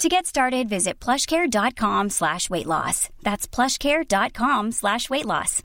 [0.00, 3.10] To get started, visit plushcare.com slash weight loss.
[3.22, 5.62] That's plushcare.com slash weight loss.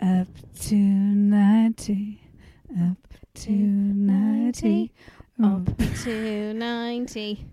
[0.00, 0.28] Up
[0.60, 2.22] to 90,
[2.80, 2.96] up
[3.34, 4.92] to 90,
[5.42, 5.66] Up
[6.04, 7.46] to 90.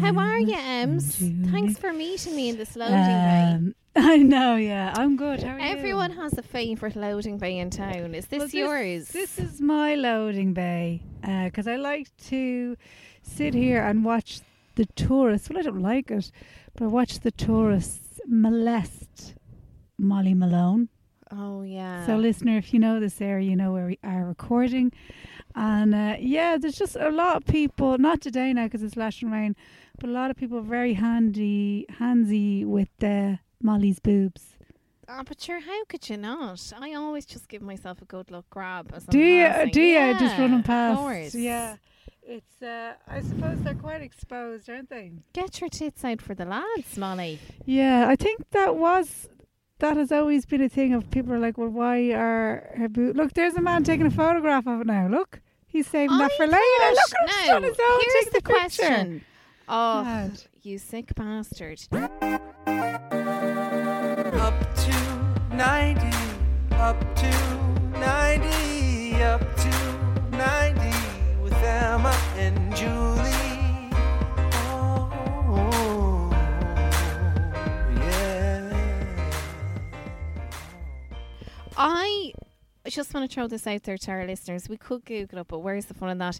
[0.00, 1.16] How are you, Ems?
[1.50, 3.52] Thanks for meeting me in this loading bay.
[3.54, 4.92] Um, I know, yeah.
[4.96, 5.42] I'm good.
[5.42, 5.64] How are you?
[5.64, 8.14] Everyone has a favourite loading bay in town.
[8.14, 9.08] Is this Well, yours?
[9.08, 11.02] This is my loading bay
[11.44, 12.76] because I like to
[13.22, 14.40] sit here and watch
[14.74, 15.48] the tourists.
[15.50, 16.32] Well, I don't like it,
[16.74, 19.34] but I watch the tourists molest
[19.98, 20.88] Molly Malone.
[21.30, 22.06] oh, yeah.
[22.06, 24.92] So, listener, if you know this area, you know where we are recording.
[25.54, 29.30] And uh, yeah, there's just a lot of people, not today now because it's lashing
[29.30, 29.56] rain,
[29.98, 34.56] but a lot of people very handy, handsy with uh, Molly's boobs.
[35.08, 36.72] Oh, but sure, how could you not?
[36.78, 38.92] I always just give myself a good luck grab.
[38.94, 39.44] As I'm Do you?
[39.44, 39.70] passing.
[39.72, 40.12] Do you?
[40.12, 41.34] Just Yeah, running past.
[41.34, 41.76] Yeah.
[42.22, 42.62] It's.
[42.62, 45.10] Uh, I suppose they're quite exposed, aren't they?
[45.32, 47.40] Get your tits out for the lads, Molly.
[47.66, 49.28] Yeah, I think that was.
[49.80, 53.16] That has always been a thing of people are like, well, why are her boobs?
[53.16, 55.08] Look, there's a man taking a photograph of it now.
[55.08, 56.60] Look, he's saving that oh, for later.
[56.90, 58.00] Look, he's now, on his own.
[58.02, 58.52] here's taking the picture.
[58.52, 59.24] question.
[59.70, 60.42] Oh, Mad.
[60.62, 61.80] you sick bastard.
[64.36, 64.92] Up to
[65.56, 66.16] 90,
[66.72, 67.30] up to
[67.98, 69.70] 90, up to
[70.32, 73.09] 90 with Emma and Julie.
[81.82, 82.34] I
[82.90, 84.68] just want to throw this out there to our listeners.
[84.68, 86.38] We could Google it, but where's the fun in that?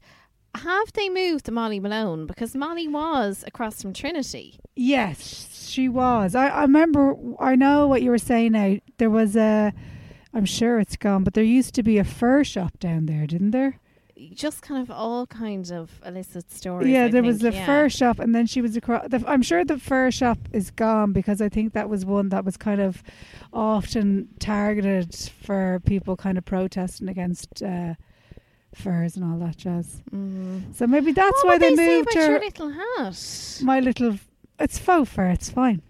[0.54, 2.26] Have they moved to Molly Malone?
[2.26, 4.58] Because Molly was across from Trinity.
[4.76, 6.34] Yes, she was.
[6.34, 7.14] I, I remember.
[7.38, 8.52] I know what you were saying.
[8.52, 9.72] Now there was a.
[10.34, 13.52] I'm sure it's gone, but there used to be a fur shop down there, didn't
[13.52, 13.79] there?
[14.34, 16.88] Just kind of all kinds of illicit stories.
[16.88, 17.66] yeah, I there was the yeah.
[17.66, 19.08] fur shop, and then she was across.
[19.08, 22.44] The, I'm sure the fur shop is gone because I think that was one that
[22.44, 23.02] was kind of
[23.52, 27.94] often targeted for people kind of protesting against uh,
[28.74, 30.02] furs and all that jazz.
[30.12, 30.74] Mm.
[30.74, 32.30] So maybe that's why they, they, moved her.
[32.30, 33.60] your little hat?
[33.62, 34.18] my little.
[34.58, 35.30] It's faux fur.
[35.30, 35.82] It's fine,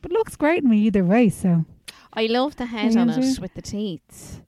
[0.00, 1.28] but looks great on me either way.
[1.28, 1.64] So.
[2.12, 4.42] I love the head on it with the teeth.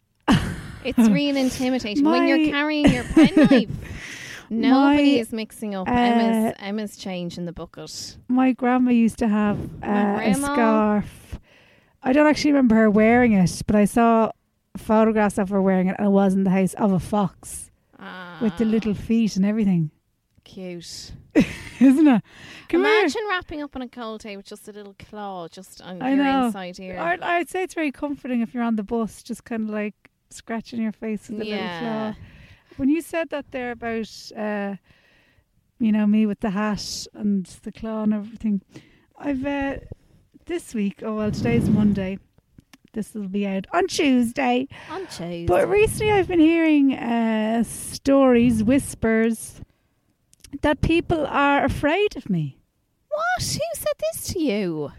[0.85, 3.71] It's real intimidating when you're carrying your penknife.
[4.53, 8.17] Nobody My, is mixing up uh, Emma's Emma's change in the bucket.
[8.29, 11.39] My grandma used to have uh, a scarf.
[12.03, 14.33] I don't actually remember her wearing it, but I saw
[14.77, 17.71] photographs of her wearing it, and it was in the house of a fox
[18.41, 19.91] with the Ah, little feet and everything,
[20.43, 21.13] cute.
[21.81, 22.23] isn't it?
[22.69, 26.03] Come Imagine wrapping up on a cold day with just a little claw just on
[26.03, 26.47] I your know.
[26.47, 26.99] inside here.
[26.99, 29.95] I'd say it's very comforting if you're on the bus, just kind of like
[30.31, 32.15] scratching your face with a little claw.
[32.77, 34.77] When you said that there about, uh,
[35.79, 38.63] you know, me with the hat and the claw and everything,
[39.19, 39.77] I've uh,
[40.47, 41.03] this week.
[41.05, 42.19] Oh well, today's Monday.
[42.93, 44.67] This will be out on Tuesday.
[44.91, 45.47] On Tuesday.
[45.47, 49.61] But recently, I've been hearing uh, stories, whispers,
[50.63, 52.59] that people are afraid of me.
[53.09, 53.43] what?
[53.43, 54.91] Who said this to you?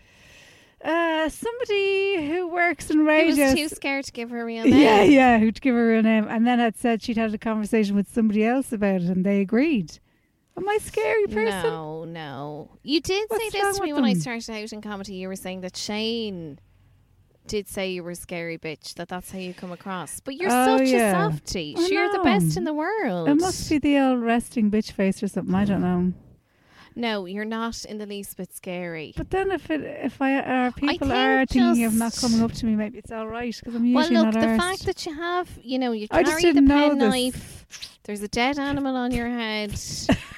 [0.84, 3.46] Uh, somebody who works in Who radio.
[3.46, 4.74] was too scared to give her real name?
[4.74, 7.96] Yeah, yeah, who'd give her real name, and then had said she'd had a conversation
[7.96, 10.00] with somebody else about it, and they agreed.
[10.58, 11.64] Am I a scary person?
[11.64, 12.72] No, no.
[12.84, 15.14] You did say What's wrong this to me when I started out in comedy.
[15.14, 16.60] You were saying that Shane
[17.48, 18.96] did say you were a scary bitch.
[18.96, 20.20] That that's how you come across.
[20.20, 21.28] But you're Oh, such yeah.
[21.28, 21.76] a softie.
[21.78, 23.30] You're the best in the world.
[23.30, 25.56] It must be the old resting bitch face or something.
[25.56, 26.14] I don't know.
[26.96, 29.14] No, you're not in the least bit scary.
[29.16, 32.42] But then if it if I uh, are people think are thinking of not coming
[32.42, 34.58] up to me, maybe it's all right because I'm usually Well, look, not the arsed.
[34.58, 37.66] fact that you have, you know, you carry the penknife.
[38.04, 39.80] There's a dead animal on your head.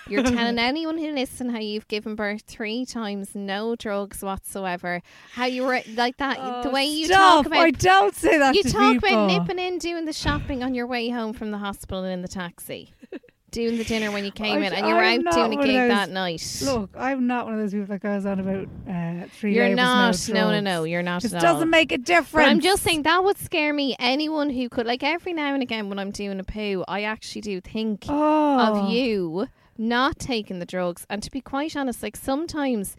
[0.07, 5.01] You're telling anyone who listen how you've given birth three times, no drugs whatsoever.
[5.31, 6.35] How you were like that.
[6.63, 7.35] the oh, way you Oh, Stop.
[7.37, 9.09] talk about I don't say that you to talk people.
[9.09, 12.21] about nipping in, doing the shopping on your way home from the hospital and in
[12.21, 12.91] the taxi,
[13.53, 15.63] doing the dinner when you came I- in, and you were I'm out doing a
[15.63, 16.61] gig that night.
[16.63, 20.27] Look, I'm not one of those people that goes on about uh, three you're not.
[20.29, 20.83] No, No, no.
[20.83, 21.23] You're not.
[21.23, 22.45] It doesn't make a difference.
[22.45, 23.95] But I'm just saying that would scare me.
[23.99, 27.41] Anyone who could, like, every now and again when I'm doing a poo, I actually
[27.41, 28.59] do think oh.
[28.59, 29.47] of you
[29.77, 31.05] not taking the drugs.
[31.09, 32.95] And to be quite honest, like sometimes,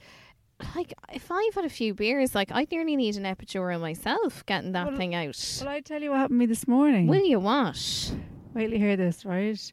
[0.75, 4.73] like if I've had a few beers, like I nearly need an epidural myself getting
[4.73, 5.61] that Well, thing out.
[5.61, 7.07] Well, I tell you what happened to me this morning.
[7.07, 8.15] Will you what?
[8.55, 9.73] Wait till you hear this, right?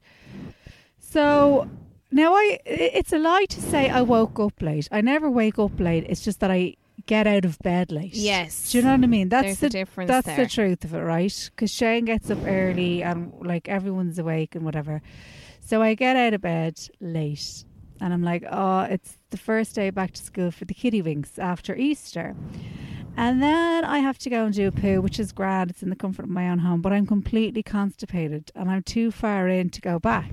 [1.12, 1.70] So
[2.10, 4.88] now I, it's a lie to say I woke up late.
[4.94, 6.06] I never wake up late.
[6.08, 8.14] It's just that I get out of bed late.
[8.14, 8.72] Yes.
[8.72, 9.28] Do you know what I mean?
[9.28, 10.38] That's There's the difference That's there.
[10.38, 11.50] the truth of it, right?
[11.54, 15.02] Because Shane gets up early and like everyone's awake and whatever.
[15.60, 17.66] So I get out of bed late,
[18.00, 21.38] and I'm like, oh, it's the first day back to school for the kiddie winks
[21.38, 22.38] after Easter.
[23.18, 25.72] And then I have to go and do a poo, which is grand.
[25.72, 29.12] It's in the comfort of my own home, but I'm completely constipated and I'm too
[29.12, 30.32] far in to go back.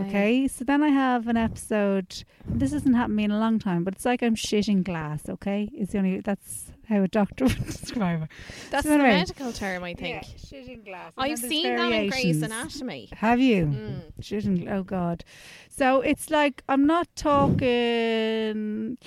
[0.00, 0.46] Okay.
[0.48, 2.24] So then I have an episode.
[2.46, 5.28] This hasn't happened to me in a long time, but it's like I'm shitting glass.
[5.28, 8.28] Okay, it's the only that's how a doctor would describe it.
[8.70, 9.18] That's So the anyway.
[9.18, 10.22] medical term, I think.
[10.24, 11.12] shitting glass.
[11.18, 13.08] I've seen that in Grey's Anatomy.
[13.16, 13.66] Have you?
[13.66, 14.00] Mm.
[14.20, 14.70] Shitting.
[14.70, 15.24] Oh God.
[15.70, 18.98] So it's like I'm not talking.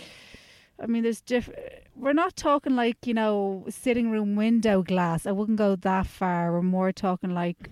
[0.81, 1.59] I mean, there's different.
[1.95, 5.25] We're not talking like you know sitting room window glass.
[5.25, 6.51] I wouldn't go that far.
[6.51, 7.69] We're more talking like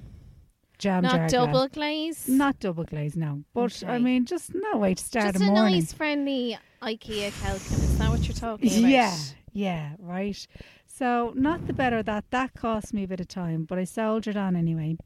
[0.77, 2.27] jam Not double glaze.
[2.27, 3.43] Not double glaze, no.
[3.53, 5.73] But I mean, just no way to start Just a a morning.
[5.75, 7.73] nice, friendly IKEA Kelkin.
[7.73, 8.89] Is that what you're talking about?
[8.89, 9.15] Yeah,
[9.53, 10.47] yeah, right.
[10.85, 14.37] So not the better that that cost me a bit of time, but I soldiered
[14.37, 14.97] on anyway.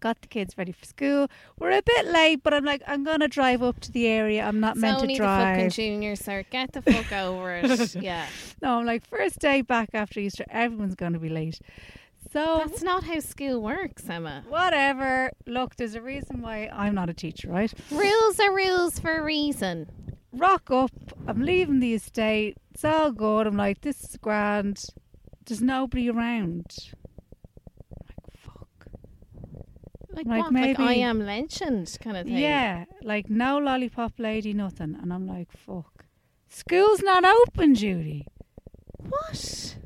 [0.00, 1.28] Got the kids ready for school.
[1.60, 4.42] We're a bit late, but I'm like, I'm gonna drive up to the area.
[4.42, 5.72] I'm not It's meant only to the fucking drive.
[5.72, 6.44] junior, sir.
[6.50, 7.94] Get the fuck over it.
[7.94, 8.26] Yeah.
[8.60, 11.60] no, I'm like, first day back after Easter, everyone's gonna be late.
[12.32, 14.42] So That's not how school works, Emma.
[14.48, 15.30] whatever.
[15.46, 17.72] Look, there's a reason why I'm not a teacher, right?
[17.90, 19.90] Rules are rules for a reason.
[20.32, 20.90] rock up.
[21.26, 22.56] I'm leaving the estate.
[22.72, 23.46] It's all good.
[23.46, 24.82] I'm like, this is grand.
[25.44, 26.74] There's nobody around.
[28.00, 28.86] I'm like, fuck.
[30.10, 30.52] Like, Like what?
[30.54, 32.36] Like I am legend kind of thing.
[32.38, 34.96] Yeah, like no lollipop lady, nothing.
[35.00, 36.06] And I'm like, fuck.
[36.48, 38.26] School's not open, Judy.
[38.98, 39.76] What?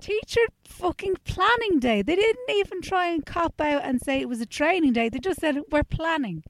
[0.00, 2.02] Teacher fucking planning day.
[2.02, 5.08] They didn't even try and cop out and say it was a training day.
[5.08, 6.42] They just said we're planning.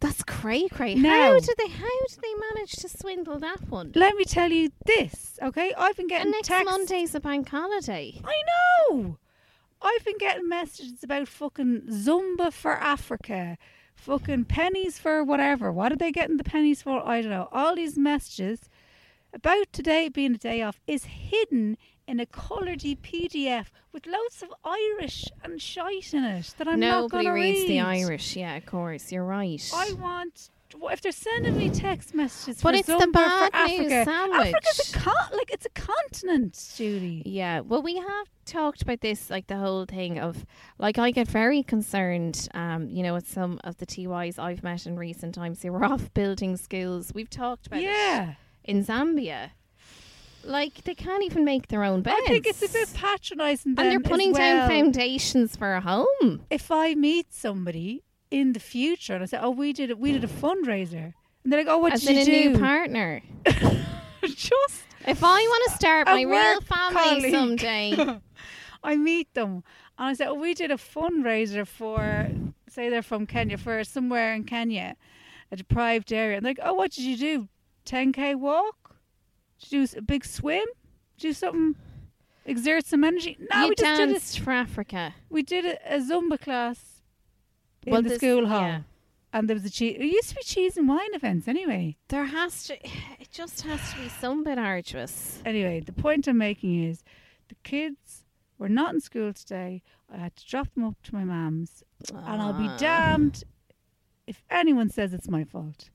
[0.00, 0.96] That's cray cray.
[0.96, 1.68] How did they?
[1.68, 3.92] How did they manage to swindle that one?
[3.94, 5.72] Let me tell you this, okay?
[5.78, 6.68] I've been getting And next texts.
[6.68, 8.20] Monday's a bank holiday.
[8.24, 8.42] I
[8.90, 9.18] know.
[9.80, 13.58] I've been getting messages about fucking Zumba for Africa,
[13.94, 15.70] fucking pennies for whatever.
[15.70, 17.06] What are they getting the pennies for?
[17.06, 17.48] I don't know.
[17.52, 18.68] All these messages
[19.32, 21.76] about today being a day off is hidden
[22.06, 27.02] in a coloured PDF with loads of Irish and shite in it that I'm Nobody
[27.02, 27.68] not going to reads read.
[27.70, 28.36] the Irish.
[28.36, 29.12] Yeah, of course.
[29.12, 29.70] You're right.
[29.74, 30.50] I want.
[30.84, 34.54] If they're sending me text messages, But it's the Zumba bad for news Africa, sandwich.
[34.54, 37.22] Africa's a con- like it's a continent, Judy.
[37.26, 40.46] Yeah, well, we have talked about this, like the whole thing of,
[40.78, 44.86] like, I get very concerned, um, you know, with some of the TYs I've met
[44.86, 47.12] in recent times who were off building schools.
[47.14, 48.34] We've talked about it Yeah.
[48.64, 49.50] In Zambia.
[50.44, 52.16] Like, they can't even make their own beds.
[52.24, 53.74] I think it's a bit patronising.
[53.78, 56.42] And they're putting down foundations for a home.
[56.50, 59.98] If I meet somebody in the future and I say, "Oh, we did it.
[59.98, 61.12] We did a fundraiser,"
[61.44, 63.22] and they're like, "Oh, what As did you a do?" new partner.
[64.24, 66.94] Just If I want to start my real family
[67.30, 67.32] colleague.
[67.32, 68.20] someday,
[68.84, 69.62] I meet them
[69.98, 72.28] and I say, "Oh, we did a fundraiser for,
[72.68, 74.96] say, they're from Kenya, for somewhere in Kenya,
[75.52, 77.48] a deprived area." And they're like, "Oh, what did you do?
[77.84, 78.96] 10k walk?
[79.60, 80.64] Did you do a big swim?
[81.16, 81.76] Did you do something?"
[82.44, 83.36] Exert some energy.
[83.52, 85.14] No, you we just did a danced for Africa.
[85.30, 87.02] We did a, a Zumba class
[87.86, 88.60] in Well, the this- school hall.
[88.62, 88.80] yeah.
[89.34, 89.96] And there was a cheese.
[89.98, 91.96] It used to be cheese and wine events anyway.
[92.08, 92.74] There has to,
[93.20, 95.40] it just has to be some bit arduous.
[95.46, 97.02] Anyway, the point I'm making is
[97.48, 98.24] the kids
[98.58, 99.82] were not in school today.
[100.12, 101.82] I had to drop them up to my mum's.
[102.12, 102.76] And I'll be Ah.
[102.76, 103.44] damned
[104.26, 105.88] if anyone says it's my fault.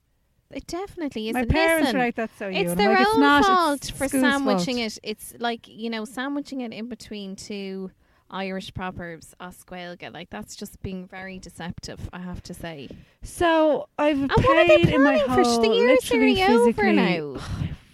[0.50, 1.34] It definitely is.
[1.34, 2.60] my parents listen, were like, that's so you.
[2.60, 4.96] It's their like, own not, fault it's for sandwiching fault.
[4.96, 4.98] it.
[5.02, 7.90] It's like you know, sandwiching it in between two
[8.30, 10.12] Irish proverbs, Osquelga.
[10.12, 12.08] Like that's just being very deceptive.
[12.14, 12.88] I have to say.
[13.22, 15.44] So I've And what are they paid in my for?
[15.44, 17.36] The year's literally over now.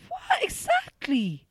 [0.09, 1.47] What exactly?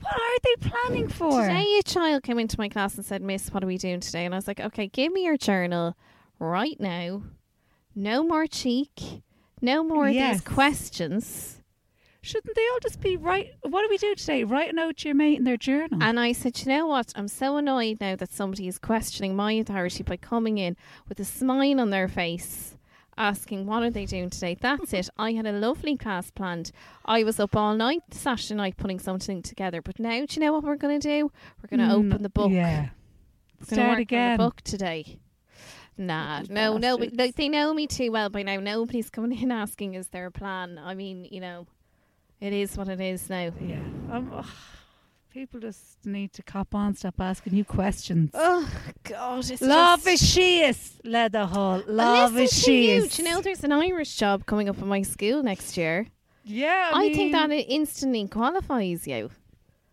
[0.00, 1.42] What are they planning for?
[1.42, 4.24] Today, a child came into my class and said, "Miss, what are we doing today?"
[4.24, 5.96] And I was like, "Okay, give me your journal
[6.38, 7.24] right now."
[7.94, 9.22] No more cheek.
[9.60, 10.36] No more of Yes.
[10.36, 11.54] these questions.
[12.20, 13.50] Shouldn't they all just be right?
[13.62, 14.44] What do we do today?
[14.44, 16.02] Write a note to your mate in their journal.
[16.02, 17.12] And I said, you know what?
[17.16, 20.76] I'm so annoyed now that somebody is questioning my authority by coming in
[21.08, 22.76] with a smile on their face,
[23.16, 24.56] asking, what are they doing today?
[24.60, 25.08] That's it.
[25.16, 26.70] I had a lovely class planned.
[27.04, 29.80] I was up all night Saturday night putting something together.
[29.80, 31.30] But now, do you know what we're going to do?
[31.62, 32.50] We're going to Mm, open the book.
[32.50, 32.88] Yeah.
[33.60, 34.30] We're gonna Start work again.
[34.32, 35.18] on the book today.
[35.98, 36.94] Nah, no, no.
[36.94, 38.60] Like, they know me too well by now.
[38.60, 40.78] Nobody's coming in asking, is there a plan?
[40.78, 41.66] I mean, you know,
[42.40, 43.52] it is what it is now.
[43.60, 43.80] Yeah.
[44.10, 44.44] Um,
[45.30, 48.30] people just need to cop on, stop asking you questions.
[48.32, 48.68] Oh,
[49.02, 49.50] God.
[49.50, 51.82] It's Love is she is, Leather Hall.
[51.86, 53.08] Love is to she you.
[53.10, 56.06] you know there's an Irish job coming up in my school next year?
[56.44, 59.30] Yeah, I, I, think that it instantly qualifies you.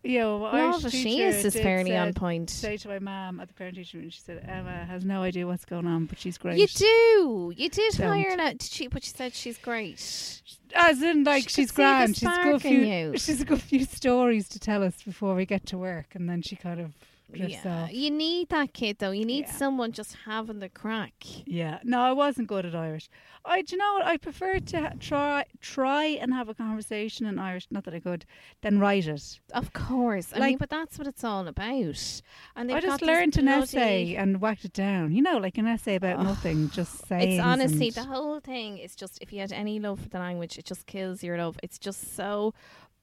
[0.06, 2.50] Yeah, well, Irish she is is fairly on point.
[2.50, 5.46] Say to my mum at the parent teacher meeting, she said Emma has no idea
[5.46, 6.58] what's going on, but she's great.
[6.58, 7.52] You do.
[7.56, 8.06] You did Don't.
[8.08, 10.42] hire her, did she, but she said she's great.
[10.74, 12.16] As in, like She she's grand.
[12.16, 12.78] She's got a few.
[12.78, 13.12] you.
[13.18, 16.42] She's got a few stories to tell us before we get to work, and then
[16.42, 16.92] she kind of
[17.32, 19.10] drifts Yeah, you need that kid though.
[19.10, 19.52] You need Yeah.
[19.52, 21.12] someone just having the crack.
[21.46, 23.08] Yeah, no, I wasn't good at Irish.
[23.44, 24.04] I, do you know what?
[24.06, 27.66] I prefer to ha- try try and have a conversation in Irish.
[27.70, 28.26] Not that I could,
[28.62, 29.40] than write it.
[29.52, 32.22] Of course, I mean, Like- but that's what it's all about.
[32.56, 35.12] And I just learned an essay and whacked it down.
[35.12, 36.24] You know, like an essay about Ugh.
[36.24, 37.32] nothing, just saying.
[37.32, 40.58] It's honestly the whole thing is just if you had any love for the language,
[40.58, 41.58] it just kills your love.
[41.62, 42.54] It's just so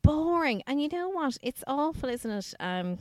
[0.02, 0.62] boring.
[0.68, 1.38] And you know what?
[1.42, 2.54] It's awful, isn't it?
[2.60, 3.00] Um,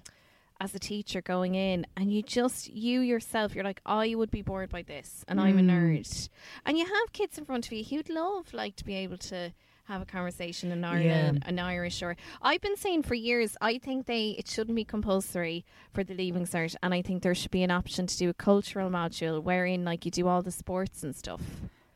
[0.62, 4.42] as a teacher going in and you just you yourself you're like I would be
[4.42, 5.70] bored by this and I'm a Mm.
[5.72, 6.28] nerd
[6.64, 9.52] and you have kids in front of you who'd love like to be able to
[9.86, 14.06] have a conversation in Ireland an Irish or I've been saying for years I think
[14.06, 17.64] they it shouldn't be compulsory for the leaving cert and I think there should be
[17.64, 21.14] an option to do a cultural module wherein like you do all the sports and
[21.16, 21.42] stuff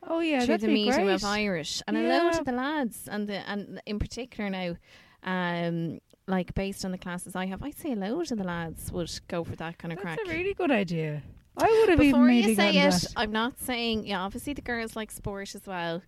[0.08, 1.14] Oh yeah, through the medium great.
[1.14, 4.76] of Irish, and a load of the lads, and the and in particular now,
[5.24, 8.90] um, like based on the classes I have, I'd say a load of the lads
[8.92, 10.18] would go for that kind of That's crack.
[10.18, 11.22] That's a really good idea.
[11.58, 13.12] I would have even Before you say it, that.
[13.16, 14.06] I'm not saying.
[14.06, 16.02] Yeah, obviously the girls like sport as well.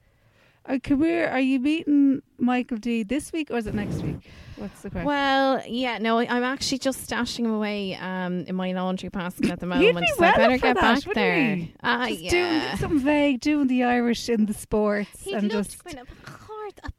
[0.66, 4.28] Uh, Kabir, are you meeting Michael D this week or is it next week?
[4.56, 5.06] What's the question?
[5.06, 9.50] Well, yeah, no, I- I'm actually just stashing him away um, in my laundry basket
[9.50, 10.00] at the He'd moment.
[10.00, 11.54] be so well I better get that, back there.
[11.56, 11.74] he?
[11.82, 12.30] Ah, just yeah.
[12.30, 16.72] doing something vague, doing the Irish in the sports, He'd and just in a card,
[16.84, 16.92] a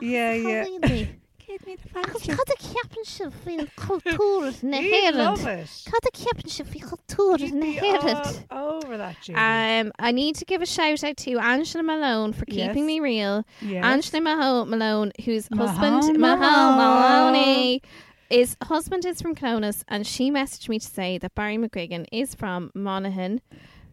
[0.00, 1.04] Yeah, yeah.
[1.48, 5.58] Give me the Ach, Cad a championship in culture na he'd love Héireann.
[5.62, 5.82] it.
[5.90, 9.28] Cad a championship in culture He'd na be over that.
[9.30, 12.68] Um, I need to give a shout out to Angela Malone for Yes.
[12.68, 13.44] keeping me real.
[13.62, 13.82] yes.
[13.82, 16.18] Angela Maho- Malone, whose Mahone husband.
[16.20, 17.82] Mahone Maloney,
[18.28, 22.34] his husband is from Clones, and she messaged me to say that Barry McGuigan is
[22.34, 23.40] from Monaghan,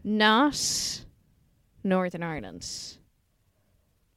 [0.04, 1.04] not
[1.82, 2.98] Northern Ireland.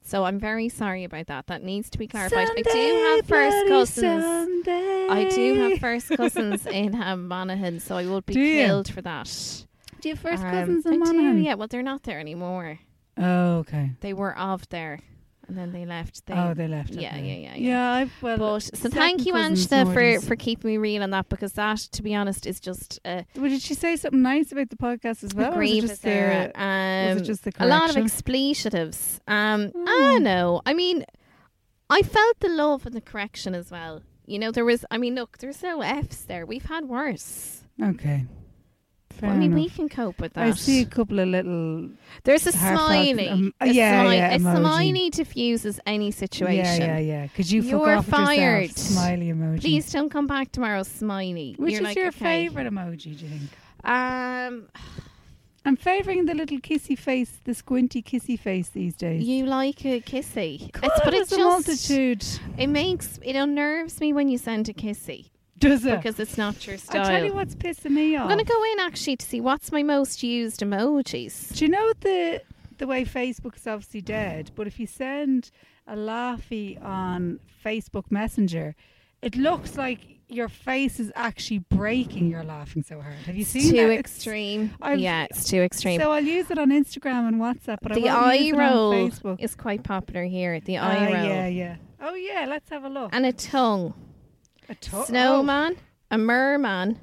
[0.10, 1.46] So I'm very sorry about that.
[1.48, 2.48] That needs to be clarified.
[2.58, 4.24] I do have first cousins.
[4.24, 5.08] Sunday.
[5.08, 8.66] I do have first cousins in um, Monaghan, so I would be Do you?
[8.66, 9.28] killed for that.
[10.02, 11.44] Do you have first Um, cousins I in do, Monaghan?
[11.44, 11.54] yeah.
[11.54, 12.80] Well, they're not there anymore.
[13.18, 13.92] Oh, okay.
[14.00, 15.00] They were of there,
[15.50, 16.26] and then they left.
[16.28, 16.92] They, oh, they left.
[16.92, 17.56] yeah, yeah, yeah, yeah.
[17.58, 18.38] Yeah, I've well.
[18.38, 22.02] But so thank you, Angela, for, for keeping me real on that because that, to
[22.02, 25.34] be honest, is just uh, Well, did she say something nice about the podcast as
[25.34, 25.52] well?
[25.52, 26.52] a or was it just the- error.
[26.56, 29.20] was Um, it just the a lot of expletives.
[29.28, 29.86] Um, I Hmm.
[29.86, 30.62] don't know.
[30.66, 31.04] I mean,
[31.90, 34.02] I felt the love and the correction as well.
[34.26, 34.86] You know, there was.
[34.92, 36.46] I mean, look, there's no F's there.
[36.46, 37.64] We've had worse.
[37.82, 38.26] Okay.
[39.20, 39.64] Fair I mean, enough.
[39.64, 40.48] we can cope with that.
[40.48, 41.90] I see a couple of little.
[42.24, 43.28] There's a smiley.
[43.28, 46.82] um, a yeah, smiley, yeah, a smiley diffuses any situation.
[46.82, 47.24] Yeah, yeah, yeah.
[47.24, 48.70] Because you You're fired.
[48.70, 48.78] yourself.
[48.78, 49.60] Smiley emoji.
[49.60, 51.56] Please don't come back tomorrow, smiley.
[51.58, 52.48] Which You're is like, your okay.
[52.48, 53.18] favourite emoji?
[53.18, 53.52] Do you think?
[53.84, 54.70] Um,
[55.66, 59.24] I'm favouring the little kissy face, the squinty kissy face these days.
[59.24, 60.72] you like a kissy.
[60.72, 62.26] God, it's, but it's a just multitude.
[62.58, 65.30] it makes it unnerves me when you send a kissy
[65.60, 65.98] Does it?
[65.98, 67.06] because it's not your style.
[67.06, 68.24] I tell you what's pissing me off.
[68.24, 71.56] I'm gonna go in actually to see what's my most used emojis.
[71.56, 72.42] Do you know the
[72.78, 74.52] the way Facebook is obviously dead?
[74.56, 75.52] But if you send
[75.88, 78.76] a laughy on Facebook Messenger,
[79.22, 80.00] it looks like
[80.32, 82.30] your face is actually breaking.
[82.30, 83.16] You're laughing so hard.
[83.26, 83.84] Have you It's seen too that?
[83.86, 84.72] It's- extreme.
[84.82, 86.00] I've- yeah, it's too extreme.
[86.00, 89.38] So I'll use it on Instagram and WhatsApp, but the I eye roll on Facebook.
[89.42, 90.60] is quite popular here.
[90.60, 91.76] The Ah, eye roll yeah, yeah.
[92.00, 93.10] Oh yeah, let's have a look.
[93.12, 93.94] and a tongue.
[94.70, 95.76] A to- snowman,
[96.12, 97.00] a merman,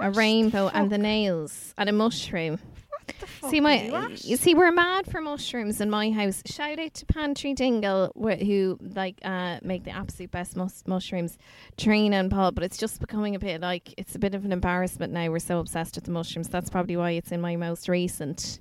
[0.00, 2.58] a What the rainbow, and the nails, and a mushroom.
[2.62, 6.10] Oh, what the fuck see my, you you see, we're mad for mushrooms in my
[6.12, 6.42] house.
[6.46, 11.36] Shout out to Pantry Dingle, wh- who like uh, make the absolute best mus- mushrooms,
[11.76, 12.52] Trina and Paul.
[12.52, 15.28] But it's just becoming a bit like it's a bit of an embarrassment now.
[15.30, 16.48] We're so obsessed with the mushrooms.
[16.48, 18.60] That's probably why it's in my most recent.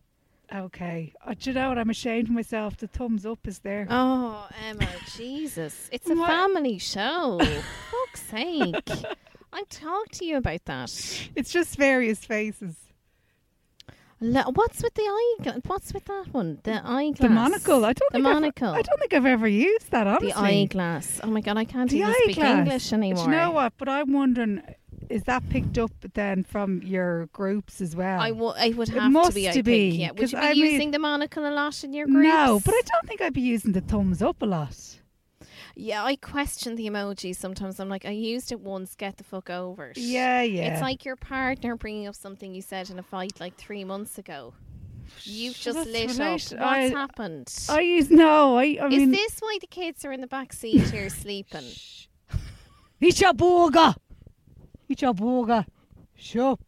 [0.53, 1.13] Okay.
[1.25, 1.77] Uh, do you know what?
[1.77, 2.77] I'm ashamed of myself.
[2.77, 3.87] The thumbs up is there.
[3.89, 5.89] Oh, Emma, Jesus.
[5.91, 6.27] It's a What?
[6.27, 7.39] family show.
[7.91, 8.75] Fuck's sake.
[9.53, 11.29] I talked to you about that.
[11.35, 12.75] It's just various faces.
[14.23, 15.35] Lo- What's with the eye?
[15.41, 16.59] gla- What's with that one?
[16.63, 17.17] The eyeglass.
[17.19, 17.85] The monocle.
[17.85, 18.69] I don't The think I've- monocle.
[18.69, 20.05] I don't think I've ever used that.
[20.05, 21.19] Honestly, The eyeglass.
[21.23, 22.57] Oh my god, I can't The even speak eyeglass.
[22.59, 23.23] English Do anymore.
[23.25, 23.73] you know what?
[23.77, 24.61] But I'm wondering,
[25.11, 28.19] is that picked up then from your groups as well?
[28.19, 29.47] I, w- I would It have to be.
[29.47, 29.65] I to think.
[29.65, 30.11] be, Yeah.
[30.11, 32.27] Would you be I mean- using the monocle a lot in your groups?
[32.27, 34.77] No, but I don't think I'd be using the thumbs up a lot.
[35.75, 37.79] Yeah, I question the emojis sometimes.
[37.79, 38.93] I'm like, I used it once.
[38.95, 39.97] Get the fuck over it.
[39.97, 40.73] Yeah, yeah.
[40.73, 44.17] It's like your partner bringing up something you said in a fight like three months
[44.17, 44.53] ago.
[45.23, 46.65] You've just That's lit relation- up.
[46.65, 47.53] What's I- happened?
[47.69, 48.57] I use no.
[48.57, 48.77] I.
[48.81, 51.65] I Is mean, this why the kids are in the back seat here sleeping?
[52.99, 53.21] Eat
[54.91, 55.65] Eat your burger.
[56.17, 56.59] Shut up.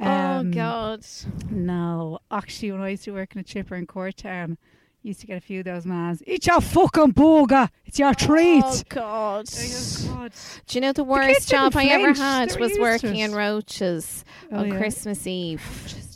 [0.00, 1.06] oh Um, God!
[1.50, 4.56] No, actually, when I used to work in a chipper in court, Courtown,
[5.04, 6.20] used to get a few of those mans.
[6.26, 7.68] Eat your fucking burger.
[7.86, 8.64] It's your treat.
[8.66, 9.46] Oh God!
[10.08, 10.32] God.
[10.66, 14.68] Do you know the worst job I ever had was working in Roches Oh, on
[14.68, 14.78] yeah.
[14.78, 15.62] Christmas Eve.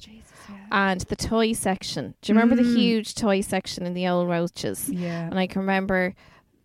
[0.00, 0.56] Jesus, yeah.
[0.72, 2.14] and the toy section.
[2.20, 2.76] Do you remember the Mm.
[2.76, 4.88] huge toy section in the old Roches?
[4.88, 5.26] Yeah.
[5.26, 6.14] And I can remember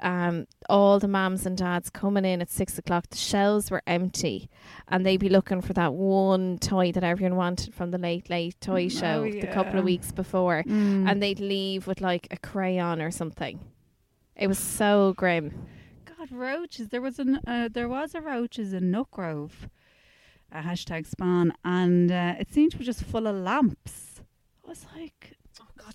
[0.01, 3.08] um, all the mums and dads coming in at six o'clock.
[3.10, 4.50] The shelves were empty,
[4.88, 8.60] and they'd be looking for that one toy that everyone wanted from the late late
[8.62, 11.10] toy Mm, show oh, the couple of weeks before, Mm.
[11.10, 13.60] and they'd leave with like a crayon or something.
[14.36, 15.67] It was so grim.
[16.05, 16.89] God, Roches.
[16.89, 19.70] There was an uh, there was a Roches in Nutgrove.
[20.51, 24.22] a hashtag spawn, and uh, it seemed to be just full of lamps.
[24.65, 25.38] I was like,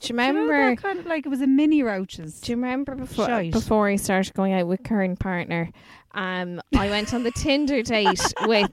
[0.01, 0.71] do you do you know remember?
[0.71, 2.41] that kind of like it was a mini Roches.
[2.41, 3.53] Do you remember before Shite.
[3.53, 5.71] before I started going out with current partner?
[6.13, 8.73] Um, I went on the Tinder date with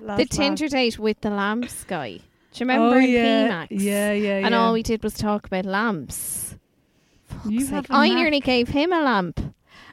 [0.00, 0.26] the.
[0.28, 2.18] Tinder date with the lamps guy.
[2.52, 3.66] Do you remember oh, yeah.
[3.70, 4.46] Yeah, yeah, yeah.
[4.46, 6.56] And all we did was talk about lamps.
[7.46, 7.90] You Fuck's sake.
[7.90, 9.40] a I nearly gave him a lamp.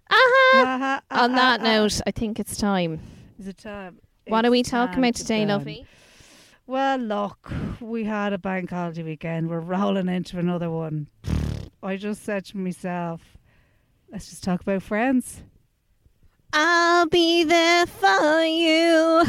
[0.10, 1.02] Aha!
[1.10, 1.68] Uh-huh, On uh, that uh, uh.
[1.68, 3.00] note, I think it's time.
[3.40, 4.00] Is it time?
[4.28, 5.60] What are we It's talking about today, done.
[5.60, 5.86] lovey?
[6.68, 9.50] Well, look, we had a bank holiday weekend.
[9.50, 11.08] We're rolling into another one.
[11.84, 13.22] I just said to myself,
[14.12, 15.42] let's just talk about friends.
[16.54, 19.24] I'll be there for you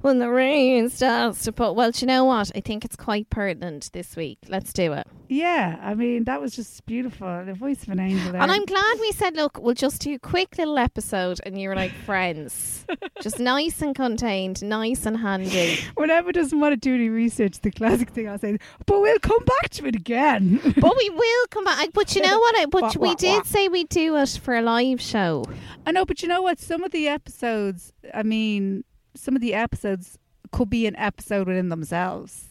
[0.00, 1.74] when the rain starts to put.
[1.74, 2.50] Well, do you know what?
[2.54, 4.38] I think it's quite pertinent this week.
[4.48, 5.06] Let's do it.
[5.32, 7.42] Yeah, I mean, that was just beautiful.
[7.46, 8.42] The voice of an angel there.
[8.42, 11.70] And I'm glad we said, look, we'll just do a quick little episode, and you
[11.70, 12.84] were like friends,
[13.22, 15.78] just nice and contained, nice and handy.
[15.94, 19.42] Whenever doesn't want to do any research, the classic thing I'll say, but we'll come
[19.44, 20.60] back to it again.
[20.62, 21.88] But we will come back.
[21.94, 22.58] But you know what?
[22.58, 25.44] I, but we did say we'd do it for a live show.
[25.86, 26.60] I know, but you know what?
[26.60, 30.18] Some of the episodes, I mean, some of the episodes
[30.50, 32.50] could be an episode within themselves.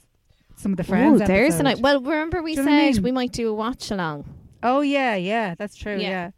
[0.55, 1.21] Some of the friends.
[1.21, 1.81] Ooh, there's an.
[1.81, 3.03] Well, remember we Do you know what I said mean?
[3.03, 4.25] we might do a watch along.
[4.63, 5.97] Oh yeah, yeah, that's true.
[5.97, 6.29] Yeah.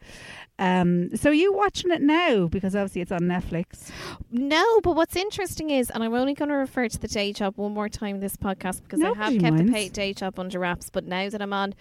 [0.59, 0.81] Yeah.
[0.81, 1.15] Um.
[1.17, 3.89] So you watching it now because obviously it's on Netflix.
[4.31, 7.57] No, but what's interesting is, and I'm only going to refer to the day job
[7.57, 9.71] one more time in this podcast because I have Nobody kept the minds.
[9.73, 10.89] pay- day job under wraps.
[10.89, 11.73] But now that I'm on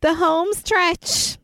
[0.00, 1.38] the home stretch,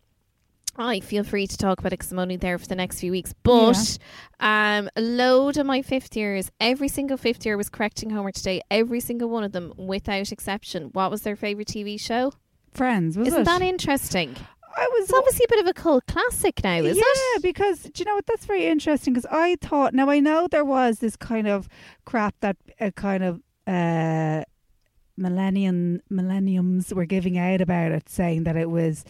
[0.79, 3.11] I feel free to talk about it because I'm only there for the next few
[3.11, 3.35] weeks.
[3.43, 3.99] But
[4.41, 8.61] um, a load of my fifth years, every single fifth year was correcting homework today.
[8.71, 10.91] Every single one of them, without exception.
[10.93, 12.33] What was their favorite TV show?
[12.73, 13.45] Friends, was Isn't it?
[13.45, 14.37] that interesting?
[14.77, 17.19] I was It's obviously a bit of a cult classic now, is yeah, it?
[17.35, 18.27] Yeah, because do you know what?
[18.27, 19.15] That's very interesting.
[19.15, 21.69] Because I thought now I know there was this kind of
[22.05, 24.45] crap that uh, kind of uh,
[25.17, 29.05] millennium millenniums were giving out about it, saying that it was,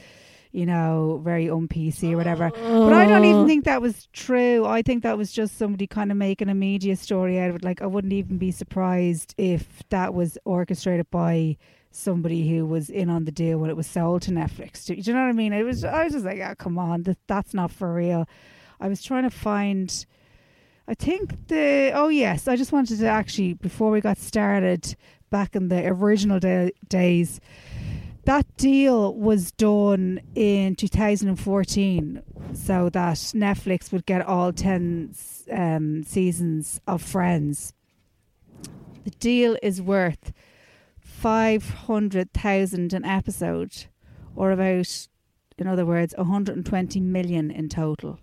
[0.57, 2.51] you know, very un PC or whatever.
[2.51, 3.31] But I don't Oh.
[3.31, 4.65] even think that was true.
[4.65, 7.65] I think that was just somebody kind of making a media story out of it.
[7.65, 11.57] Like I wouldn't even be surprised if that was orchestrated by
[11.91, 14.87] somebody who was in on the deal when it was sold to Netflix.
[14.87, 15.53] Do you know what I mean?
[15.53, 15.85] It was.
[15.85, 18.27] I was just like, oh, come on, that, that's not for real.
[18.81, 20.07] I was trying to find.
[20.89, 21.91] I think the.
[21.95, 24.95] Oh yes, I just wanted to actually before we got started
[25.31, 27.41] back in the original da- days.
[28.27, 32.23] That deal was done in 2014
[32.55, 35.15] so that Netflix would get all 10
[35.53, 37.73] um, seasons of Friends.
[39.05, 40.33] The deal is worth
[40.99, 43.87] 500,000 an episode,
[44.35, 45.07] or about,
[45.57, 48.19] in other words, 120 million in total.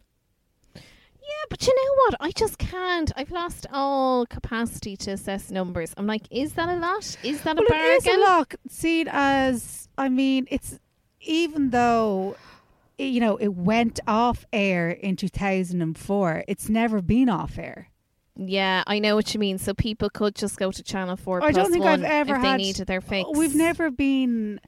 [1.50, 2.16] But you know what?
[2.20, 3.12] I just can't.
[3.16, 5.94] I've lost all capacity to assess numbers.
[5.98, 7.16] I'm like, is that a lot?
[7.24, 7.92] Is that a Well, bargain?
[7.92, 10.80] it is a lot seen as, I mean, it's
[11.22, 12.36] even though,
[12.98, 17.90] you know, it went off air in 2004, it's never been off air.
[18.36, 19.58] Yeah, I know what you mean.
[19.60, 21.44] So people could just go to Channel Four.
[21.44, 23.30] I don't think I've ever if they had- needed their fix.
[23.36, 24.60] We've never been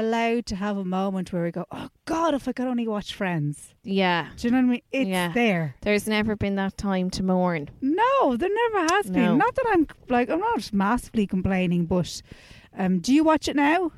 [0.00, 3.14] allowed to have a moment where we go, "Oh God, if I could only watch
[3.14, 4.82] Friends." Yeah, Do you know what I mean?
[4.92, 5.32] It's Yeah.
[5.32, 5.74] there.
[5.82, 7.68] there's never been that time to mourn.
[7.80, 9.12] No, there never has No.
[9.12, 9.38] been.
[9.38, 12.22] Not that I'm like I'm not massively complaining, but
[12.76, 13.92] um, do you watch it now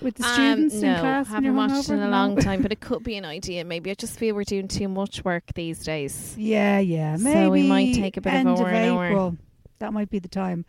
[0.00, 1.26] with the students um, no, in class?
[1.30, 3.64] when haven't watched it in a long time, but it could be an idea.
[3.64, 6.34] Maybe I just feel we're doing too much work these days.
[6.38, 7.16] Yeah, yeah.
[7.16, 9.06] Maybe So we might take a bit of a of an hour.
[9.06, 9.36] April.
[9.78, 10.64] That might be the time.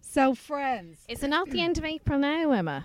[0.00, 0.98] So, friends.
[1.08, 2.84] Is it not the end of April now, Emma?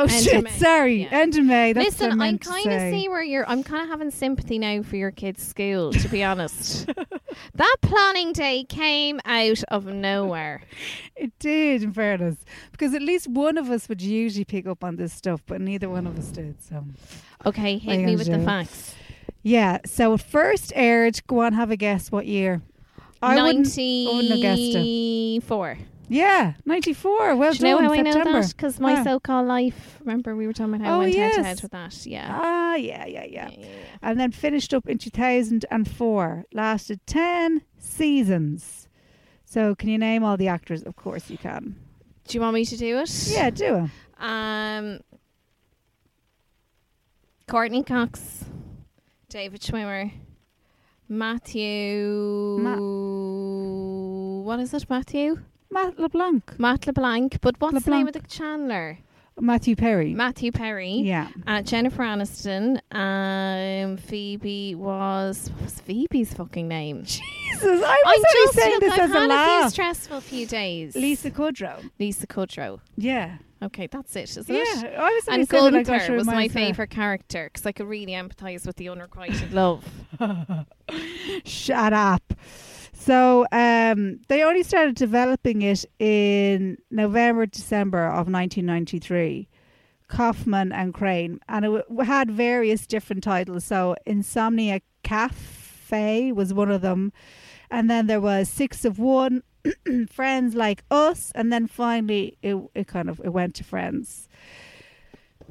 [0.00, 0.44] Oh End shit!
[0.44, 0.50] May.
[0.52, 1.08] Sorry, Yeah.
[1.10, 1.72] end of May.
[1.72, 3.48] That's Listen, I kind of see where you're.
[3.48, 5.92] I'm kind of having sympathy now for your kids' school.
[5.92, 6.86] To be honest,
[7.54, 10.62] that planning day came out of nowhere.
[11.16, 12.36] It did, in fairness,
[12.70, 15.88] because at least one of us would usually pick up on this stuff, but neither
[15.88, 16.62] one of us did.
[16.62, 16.84] So,
[17.44, 18.94] Okay, hit me with the facts.
[19.42, 19.78] yeah.
[19.84, 21.20] So it first aired.
[21.26, 22.12] Go on, have a guess.
[22.12, 22.62] What year?
[23.20, 25.42] I wouldn't- I wouldn't have guessed it.
[26.08, 27.36] Yeah, ninety four.
[27.36, 27.84] Well Do you know done.
[27.86, 28.48] how I know that?
[28.56, 29.04] Because my Ah.
[29.04, 29.98] so-called life.
[30.00, 31.46] Remember, we were talking about how Oh, I went head to yes.
[31.46, 32.06] head with that.
[32.06, 32.28] Yeah.
[32.42, 33.50] Ah, yeah, yeah, yeah.
[33.50, 33.66] yeah.
[34.02, 36.44] And then finished up in two thousand and four.
[36.52, 38.88] Lasted ten seasons.
[39.44, 40.82] So, can you name all the actors?
[40.82, 41.76] Of course, you can.
[42.26, 43.28] Do you want me to do it?
[43.28, 43.90] Yeah, do it.
[44.22, 45.00] Um,
[47.46, 48.44] Courteney Cox,
[49.30, 50.12] David Schwimmer,
[51.08, 52.60] Matthew.
[54.44, 55.38] what is it, Matthew?
[55.70, 57.40] Matt LeBlanc, Matt LeBlanc.
[57.40, 58.28] But what's the name of LeBlanc.
[58.28, 58.98] the Chandler?
[59.40, 60.14] Matthew Perry.
[60.14, 60.94] Matthew Perry.
[60.94, 61.28] yeah.
[61.46, 62.80] Uh, Jennifer Aniston.
[62.92, 67.04] Um, Phoebe was what was Phoebe's fucking name?
[67.04, 67.22] Jesus,
[67.62, 69.70] I was I'm only just saying this I've as a had a few laugh.
[69.72, 70.96] stressful few days.
[70.96, 71.88] Lisa Kudrow.
[72.00, 72.80] Lisa Kudrow.
[72.96, 73.38] Yeah.
[73.62, 74.94] Okay, that's it, isn't Yeah, it?
[74.96, 77.72] I was only And saying that I got Gunther was my favourite character because I
[77.72, 79.84] could really empathise with the unrequited love.
[81.44, 82.34] Shut up.
[83.00, 89.48] So um, they only started developing it in November, December of 1993.
[90.08, 93.64] Kauffman and Crane, and it w- had various different titles.
[93.64, 97.12] So Insomnia Cafe was one of them,
[97.70, 99.42] and then there was Six of One,
[100.10, 104.28] Friends Like Us, and then finally it it kind of it went to Friends.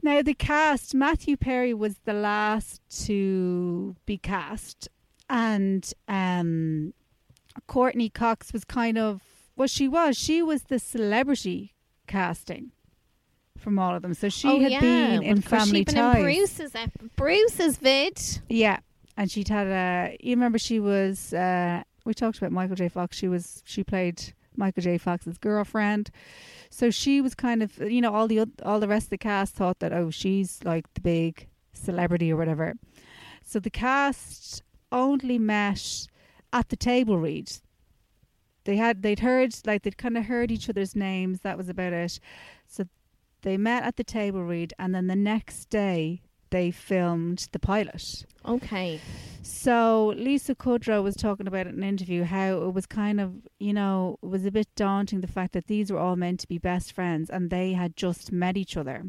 [0.01, 4.89] Now the cast, Matthew Perry was the last to be cast,
[5.29, 6.93] and um,
[7.67, 9.21] Courteney Cox was kind of
[9.57, 11.73] well, she was she was the celebrity
[12.05, 12.71] casting
[13.57, 14.13] from all of them.
[14.13, 14.79] So she oh, had yeah.
[14.79, 16.15] been in Family she'd been Ties.
[16.17, 16.75] in Bruce's,
[17.15, 18.21] Bruce's vid.
[18.49, 18.79] Yeah,
[19.17, 20.17] and she'd had a.
[20.21, 21.33] You remember she was.
[21.33, 22.87] Uh, we talked about Michael J.
[22.87, 23.17] Fox.
[23.17, 23.63] She was.
[23.65, 24.99] She played Michael J.
[24.99, 26.11] Fox's girlfriend.
[26.69, 27.77] So she was kind of.
[27.79, 30.85] You know, all the all the rest of the cast thought that oh, she's like
[30.93, 32.75] the big celebrity or whatever.
[33.43, 36.07] So the cast only met
[36.53, 37.51] at the table read.
[38.65, 41.41] They had they'd heard like they'd kind of heard each other's names.
[41.41, 42.19] That was about it.
[42.67, 42.85] So
[43.41, 48.25] they met at the table read, and then the next day they filmed the pilot.
[48.45, 48.99] Okay.
[49.41, 53.73] So Lisa Kudrow was talking about in an interview how it was kind of, you
[53.73, 56.57] know, it was a bit daunting the fact that these were all meant to be
[56.57, 59.05] best friends and they had just met each other.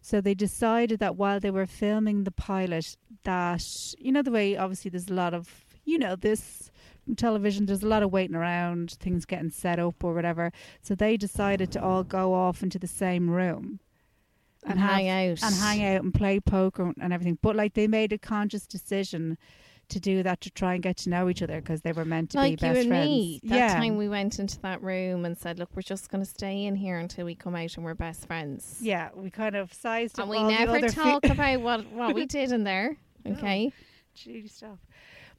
[0.00, 3.64] So they decided that while they were filming the pilot, that
[3.98, 6.70] you know the way obviously there's a lot of you know this
[7.16, 7.66] television.
[7.66, 10.52] There's a lot of waiting around, things getting set up or whatever.
[10.82, 13.80] So they decided to all go off into the same room
[14.64, 15.42] And, hang out.
[15.42, 17.38] and hang out and play poker and everything.
[17.40, 19.38] But like they made a conscious decision
[19.88, 22.28] to do that to try and get to know each other because they were meant
[22.32, 23.08] to like be you best and friends.
[23.08, 23.40] me.
[23.44, 26.28] That yeah, time we went into that room and said, "Look, we're just going to
[26.28, 29.72] stay in here until we come out and we're best friends." yeah, we kind of
[29.72, 32.52] sized And up we all the never other fe- talk about what what we did
[32.52, 32.98] in there.
[33.26, 33.72] Okay.
[34.14, 34.78] Gee, stop.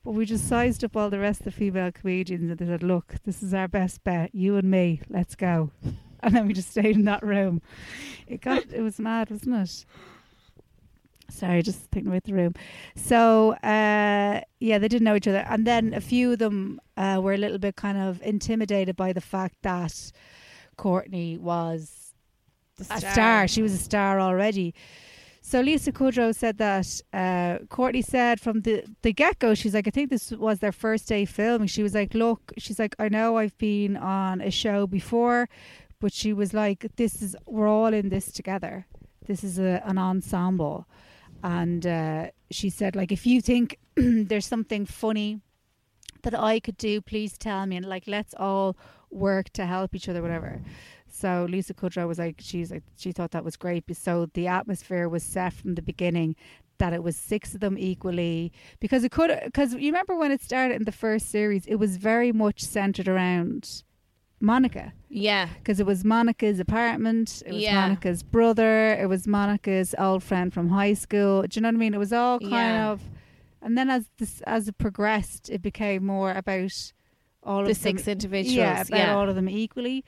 [0.03, 2.83] But we just sized up all the rest of the female comedians and they said,
[2.83, 4.33] "Look, this is our best bet.
[4.33, 5.01] You and me.
[5.09, 5.71] Let's go."
[6.21, 7.61] And then we just stayed in that room.
[8.27, 9.85] It got it was mad, wasn't it?
[11.31, 12.55] Sorry, just thinking about the room.
[12.95, 17.19] So, uh, yeah, they didn't know each other, and then a few of them uh,
[17.23, 20.11] were a little bit kind of intimidated by the fact that
[20.75, 22.13] Courteney was
[22.77, 23.47] The a star.
[23.47, 24.73] She was a star already.
[25.49, 29.87] So Lisa Kudrow said that uh, Courteney said from the, the get go, she's like,
[29.87, 31.67] I think this was their first day filming.
[31.67, 35.49] She was like, Look, she's like, I know I've been on a show before,
[35.99, 38.85] but she was like, This is, we're all in this together.
[39.25, 40.85] This is a, an ensemble.
[41.43, 45.41] And uh, she said, like, if you think there's something funny
[46.21, 47.75] that I could do, please tell me.
[47.75, 48.77] And like, let's all
[49.09, 50.61] work to help each other, whatever.
[51.19, 53.83] So Lisa Kudrow was like, she's like, she thought that was great.
[53.95, 56.35] So the atmosphere was set from the beginning
[56.77, 60.41] that it was six of them equally because it could because you remember when it
[60.41, 63.83] started in the first series it was very much centered around
[64.39, 65.49] Monica Yeah.
[65.57, 67.81] because it was Monica's apartment it was Yeah.
[67.81, 71.79] Monica's brother it was Monica's old friend from high school do you know what I
[71.79, 72.91] mean it was all kind Yeah.
[72.91, 73.01] of
[73.61, 76.93] and then as this as it progressed it became more about
[77.43, 78.55] all The of them six individuals.
[78.55, 79.15] yeah, Yeah.
[79.15, 80.03] all of them equally.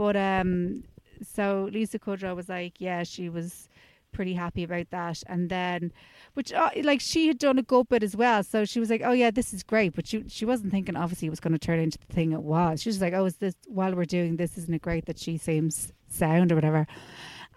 [0.00, 0.84] But um,
[1.22, 3.68] so Lisa Kudrow was like, yeah, she was
[4.12, 5.22] pretty happy about that.
[5.26, 5.92] And then,
[6.32, 9.02] which uh, like she had done a good bit as well, so she was like,
[9.04, 9.94] oh yeah, this is great.
[9.94, 12.40] But she she wasn't thinking obviously it was going to turn into the thing it
[12.40, 12.80] was.
[12.80, 14.56] She was like, oh, is this while we're doing this?
[14.56, 16.86] Isn't it great that she seems sound or whatever?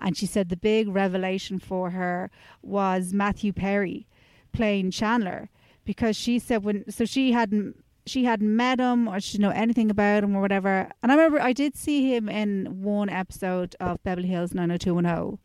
[0.01, 2.29] And she said the big revelation for her
[2.61, 4.05] was Matthew Perry
[4.51, 5.49] playing Chandler
[5.85, 9.59] because she said when so she hadn't she hadn't met him or she didn't know
[9.61, 10.89] anything about him or whatever.
[11.01, 15.39] And I remember I did see him in one episode of Beverly Hills 90210.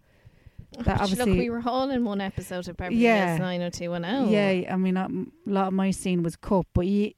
[0.84, 3.28] That Look, obviously we were all in one episode of Beverly Yeah.
[3.28, 4.28] Hills 90210.
[4.32, 5.08] Yeah, I mean a
[5.46, 7.12] lot of my scene was cut, but you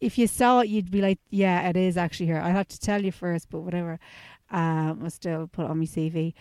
[0.00, 2.40] if you saw it you'd be like, yeah, it is actually her.
[2.40, 3.98] I had to tell you first, but whatever.
[4.50, 6.34] Um, I'll still put it on my CV.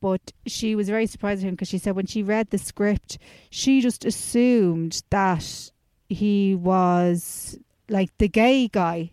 [0.00, 3.18] But she was very surprised at him because she said when she read the script,
[3.50, 5.70] she just assumed that
[6.08, 9.12] he was like the gay guy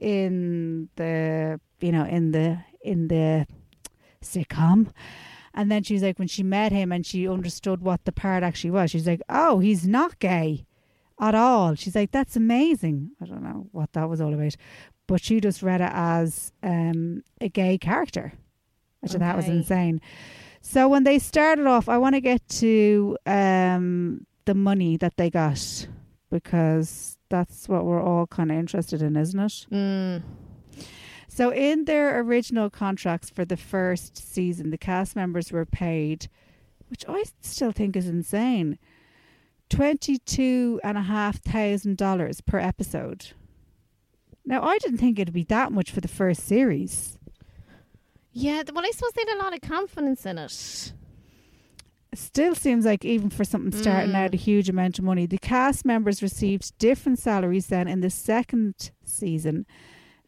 [0.00, 3.46] in the you know in the in the
[4.22, 4.92] sitcom.
[5.54, 8.70] And then she's like when she met him and she understood what the part actually
[8.70, 10.64] was she's like oh he's not gay
[11.20, 11.74] at all.
[11.74, 13.10] She's like that's amazing.
[13.20, 14.56] I don't know what that was all about
[15.06, 18.32] but she just read it as um, a gay character.
[19.00, 20.00] Which I thought that was insane.
[20.62, 25.28] So when they started off i want to get to um, the money that they
[25.28, 25.88] got
[26.30, 30.22] because that's what we're all kind of interested in isn't it Mm.
[31.28, 36.28] so, in their original contracts for the first season, the cast members were paid,
[36.90, 38.78] which I still think is insane,
[39.70, 43.32] twenty-two and a half thousand dollars per episode.
[44.44, 47.16] Now, I didn't think it'd be that much for the first series.
[48.32, 50.92] Yeah, well, I suppose they had a lot of confidence in it.
[52.14, 54.16] Still seems like even for something starting Mm.
[54.16, 55.24] out a huge amount of money.
[55.26, 59.64] The cast members received different salaries then in the second season,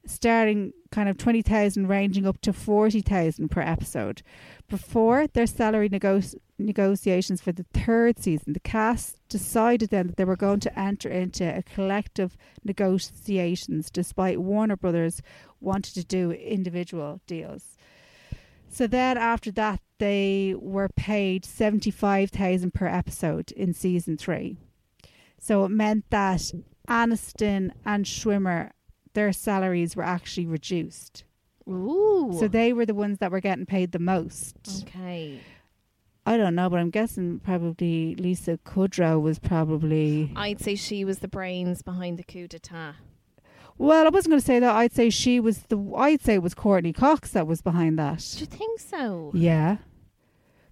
[0.07, 4.23] starting kind of twenty thousand, ranging up to forty thousand per episode.
[4.67, 6.23] Before their salary nego-
[6.59, 11.11] negotiations for the third season, the cast decided then that they were going to enter
[11.11, 15.21] into a collective negotiations, despite Warner Brothers
[15.61, 17.77] wanted to do individual deals.
[18.71, 24.57] So then after that, they were paid seventy five thousand per episode in season three.
[25.39, 26.53] So it meant that
[26.89, 28.71] Aniston and Schwimmer,
[29.13, 31.25] their salaries were actually reduced.
[31.69, 32.35] Ooh.
[32.39, 34.85] So they were the ones that were getting paid the most.
[34.87, 35.41] okay.
[36.27, 40.33] I don't know, but I'm guessing probably Lisa Kudrow was probably.
[40.35, 42.95] I'd say she was the brains behind the coup d'etat.
[43.77, 44.75] Well, I wasn't going to say that.
[44.75, 45.79] I'd say she was the.
[45.97, 48.19] I'd say it was Courteney Cox that was behind that.
[48.35, 49.31] Do you think so?
[49.35, 49.79] Yeah.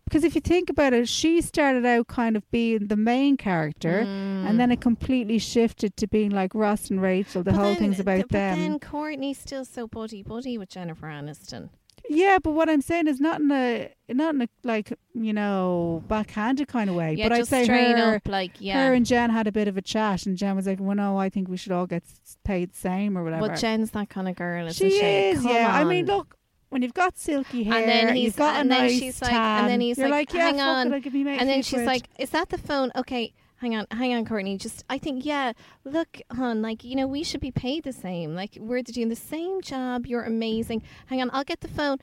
[0.04, 4.02] Because if you think about it, she started out kind of being the main character,
[4.04, 4.46] Mm.
[4.48, 7.42] and then it completely shifted to being like Ross and Rachel.
[7.42, 8.58] The But whole then- thing's about th- but them.
[8.58, 11.70] then Courteney's still so buddy buddy with Jennifer Aniston.
[12.08, 16.02] Yeah, but what I'm saying is not in a not in a like you know
[16.08, 17.14] backhanded kind of way.
[17.14, 18.86] Yeah, but I'd just say her, up, like yeah.
[18.86, 21.16] her and Jen had a bit of a chat, and Jen was like, "Well, no,
[21.18, 22.02] I think we should all get
[22.44, 25.70] paid the same or whatever." but Jen's that kind of girl, she is, Come yeah.
[25.74, 26.36] I mean, look.
[26.68, 29.20] When you've got silky hair, And then he's- you've got a and then nice she's
[29.20, 31.24] like- tan, and then he's you're like, like, yeah, "Hang fuck on." it, I'll you
[31.26, 32.90] mate a And then she's like, "Is that the phone?
[32.96, 34.58] Okay, hang on, hang on, Courteney.
[34.58, 35.52] Just, I think, yeah.
[35.84, 38.34] Look, hon, like you know, we should be paid the same.
[38.34, 40.04] Like we're doing the same job.
[40.06, 40.82] You're amazing.
[41.06, 41.96] Hang on, I'll get the phone."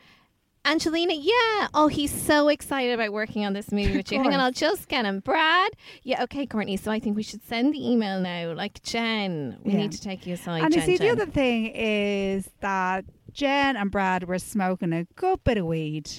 [0.66, 1.70] Angelina, yeah.
[1.74, 4.22] Oh, he's so excited about working on this movie with you.
[4.22, 4.42] Hang on.
[4.42, 5.22] I'll just get him.
[5.22, 5.72] Brad,
[6.04, 6.76] yeah, okay, Courteney.
[6.76, 8.54] So I think we should send the email now.
[8.54, 9.78] Like Jen, we Yeah.
[9.80, 10.64] need to take you aside.
[10.64, 15.06] And you Jen, see, the other thing is that Jen and Brad were smoking a
[15.16, 16.10] good bit of weed.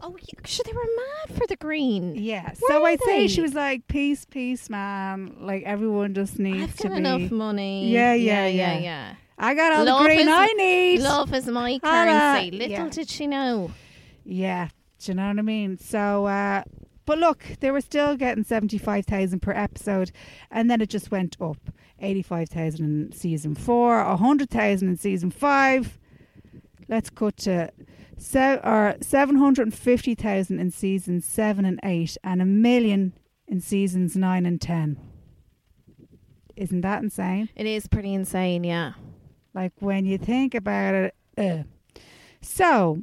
[0.00, 0.80] Oh, sure, they were
[1.28, 2.14] mad for the green.
[2.16, 2.48] Yeah.
[2.50, 5.36] Were so I'd say she was like, peace, peace, man.
[5.40, 6.98] Like, everyone just needs I've to got be.
[6.98, 7.88] enough money.
[7.88, 8.78] Yeah, yeah, yeah, yeah.
[8.80, 9.14] yeah.
[9.38, 11.00] I got all Love the green is- I need.
[11.00, 12.50] Love is my currency.
[12.52, 12.88] Little yeah.
[12.88, 13.70] did she know.
[14.24, 14.68] Yeah.
[15.00, 15.78] Do you know what I mean?
[15.78, 16.62] So, uh,
[17.06, 20.12] but look, they were still getting 75,000 per episode.
[20.50, 21.58] And then it just went up
[21.98, 25.98] 85,000 in season four, 100,000 in season five.
[26.88, 27.70] Let's cut to
[28.22, 33.12] se- or 750,000 in seasons seven and eight, and a million
[33.46, 34.98] in seasons nine and 10.
[36.56, 37.48] Isn't that insane?
[37.56, 38.92] It is pretty insane, yeah.
[39.54, 41.14] Like when you think about it.
[41.36, 41.64] Uh.
[42.40, 43.02] So,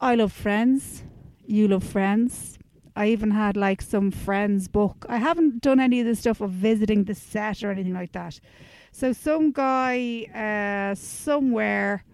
[0.00, 1.02] I love Friends.
[1.46, 2.58] You love Friends.
[2.94, 5.06] I even had like some friends book.
[5.08, 8.38] I haven't done any of the stuff of visiting the set or anything like that.
[8.90, 12.04] So some guy uh, somewhere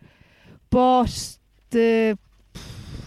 [0.70, 1.38] bought
[1.70, 2.18] the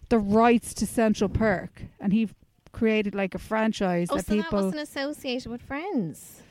[0.10, 2.30] the rights to Central Perk, and he
[2.72, 4.50] created like a franchise Oh, that so people.
[4.60, 6.42] that wasn't associated with friends.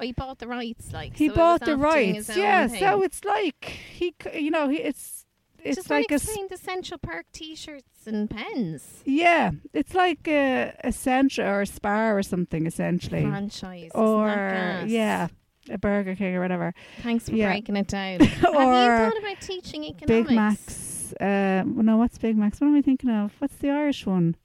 [0.00, 2.66] Oh, he bought the rights, like he so bought the rights, yeah.
[2.68, 5.24] So it's like he, you know, he, it's
[5.64, 10.26] it's Just like a s- explain the Central Perk T-shirts and pens yeah, it's like
[10.28, 15.26] a, a Centra or a Spar or something essentially, franchise, or yeah,
[15.68, 16.72] a Burger King or whatever.
[17.02, 17.48] Thanks for Yeah.
[17.48, 18.20] breaking it down.
[18.20, 20.28] Have you thought about teaching economics?
[20.28, 20.87] Big Macs.
[21.14, 22.60] Uh, no, what's Big Macs?
[22.60, 23.32] What am I thinking of?
[23.38, 24.36] What's the Irish one?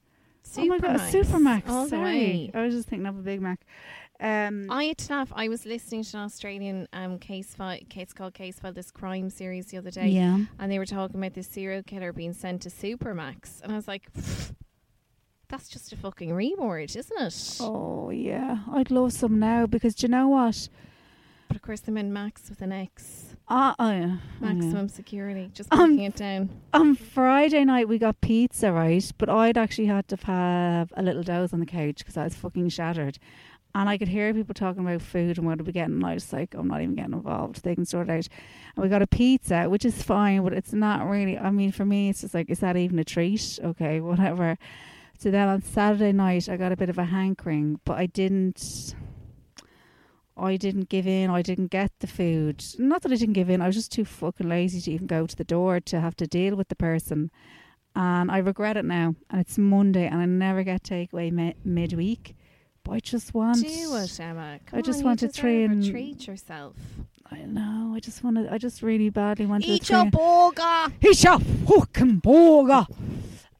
[0.58, 1.14] oh my god, Supermac's.
[1.14, 1.70] Supermac's.
[1.70, 2.52] All Sorry.
[2.54, 3.66] I was just thinking of a Big Mac.
[4.20, 5.34] Um, I had to laugh.
[5.36, 9.30] I was listening to an Australian um, case file, case called Case File, this crime
[9.30, 10.40] series the other day, yeah.
[10.60, 13.88] and they were talking about this serial killer being sent to Supermax, and I was
[13.88, 14.08] like,
[15.50, 20.06] "That's just a fucking reward, isn't it?" Oh yeah, I'd love some now because do
[20.06, 20.70] you know what?
[21.48, 23.98] But of course, they meant Max with an X, Uh, oh, yeah.
[23.98, 24.54] oh, yeah.
[24.54, 25.52] maximum security.
[25.54, 26.50] Just Um, it down.
[26.74, 29.12] On Friday night we got pizza, right?
[29.18, 32.36] But I'd actually had to have a little doze on the couch because I was
[32.36, 33.20] fucking shattered.
[33.76, 35.96] And I could hear people talking about food and what are we getting.
[35.96, 37.64] And I was like, I'm not even getting involved.
[37.64, 38.28] They can sort it out.
[38.76, 41.40] And we got a pizza, which is fine, but it's not really.
[41.40, 43.60] I mean, for me, it's just like, is that even a treat?
[43.64, 44.58] Okay, whatever.
[45.18, 48.96] So then on Saturday night, I got a bit of a hankering, but I didn't.
[50.36, 51.30] I didn't give in.
[51.30, 52.64] I didn't get the food.
[52.80, 53.62] Not that I didn't give in.
[53.62, 56.28] I was just too fucking lazy to even go to the door to have to
[56.28, 57.30] deal with the person.
[57.96, 59.16] And I regret it now.
[59.30, 62.36] And it's Monday, and I never get takeaway mi- midweek.
[62.84, 63.62] But I just want.
[63.62, 64.60] Do it, Emma.
[64.66, 66.76] Come I just on, to and- treat yourself.
[67.32, 67.94] I know.
[67.96, 68.52] I just want to.
[68.52, 69.70] I just really badly want to.
[69.70, 70.94] Eat your burger.
[71.02, 72.86] Eat your fucking burger.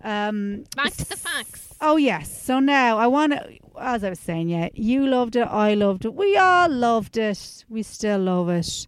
[0.04, 0.66] Um.
[0.76, 1.74] Back to the facts.
[1.80, 2.44] Oh yes.
[2.44, 6.06] So now I want to, as I was saying, yeah, you loved it, I loved
[6.06, 8.88] it, we all loved it, we still love it.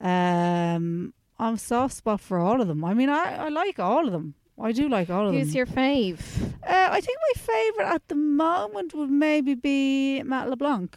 [0.00, 2.84] Um, I'm soft spot for all of them.
[2.84, 4.34] I mean, I, I like all of them.
[4.60, 5.46] I do like all of Who's them.
[5.48, 6.20] Who's your fave?
[6.66, 10.96] uh, I think my favourite at the moment would maybe be Matt LeBlanc.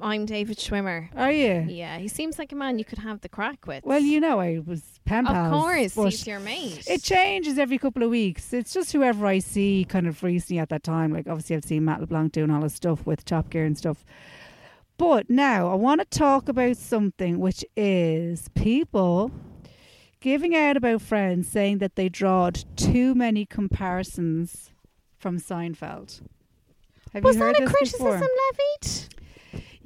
[0.00, 1.08] I'm David Schwimmer.
[1.16, 1.66] Are you?
[1.68, 3.84] Yeah, he seems like a man you could have the crack with.
[3.84, 5.46] Well, you know, I was pen pals.
[5.46, 6.84] of course, but he's your mate.
[6.88, 8.52] It changes every couple of weeks.
[8.52, 11.12] It's just whoever I see kind of recently at that time.
[11.12, 14.04] Like obviously I've seen Matt LeBlanc doing all his stuff with Top Gear and stuff.
[14.96, 19.32] But now I want to talk about something which is people
[20.20, 24.70] giving out about friends saying that they drawed too many comparisons
[25.18, 26.22] from Seinfeld.
[27.12, 28.20] Have was you heard that a criticism before?
[28.20, 29.14] levied?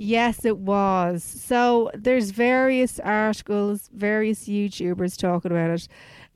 [0.01, 1.25] Yes, it was.
[1.25, 5.89] So there's various articles, various YouTubers talking about it.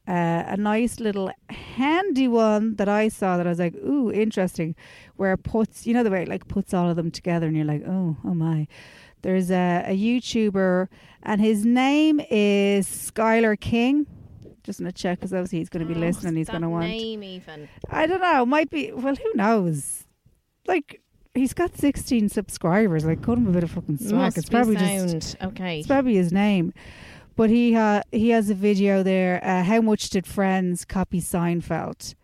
[0.08, 4.74] Uh, a nice little handy one that I saw that I was like, ooh, interesting,
[5.14, 7.56] where it puts, you know, the way it like puts all of them together and
[7.56, 8.66] you're like, oh, oh my.
[9.22, 10.88] There's a, a YouTuber
[11.22, 14.08] and his name is Skylar King.
[14.64, 16.34] Just to check because obviously he's going to be Oh, listening.
[16.36, 16.86] He's to want.
[16.86, 17.68] name even.
[17.90, 18.44] I don't know.
[18.44, 18.90] Might be.
[18.92, 20.04] Well, who knows?
[20.66, 21.00] Like,
[21.34, 23.04] he's got 16 subscribers.
[23.04, 24.36] Like, cut him a bit of fucking slack.
[24.36, 25.36] It's probably just.
[25.42, 25.78] okay.
[25.78, 26.72] It's probably his name.
[27.34, 29.42] But he ha- he has a video there.
[29.42, 32.14] Uh, how much did Friends copy Seinfeld?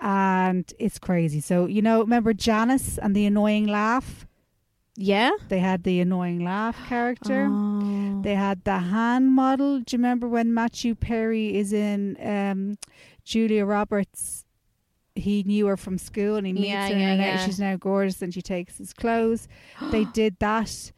[0.00, 1.40] And it's crazy.
[1.40, 4.26] So you know, remember Janice and the annoying laugh?
[4.96, 5.30] Yeah.
[5.48, 7.48] They had the annoying laugh character.
[7.50, 8.20] Oh.
[8.22, 9.80] They had the hand model.
[9.80, 12.76] Do you remember when Matthew Perry is in um,
[13.24, 14.44] Julia Roberts?
[15.14, 17.44] He knew her from school and he meets Yeah, her yeah, and yeah.
[17.44, 19.48] she's now gorgeous and she takes his clothes.
[19.90, 20.92] they did that.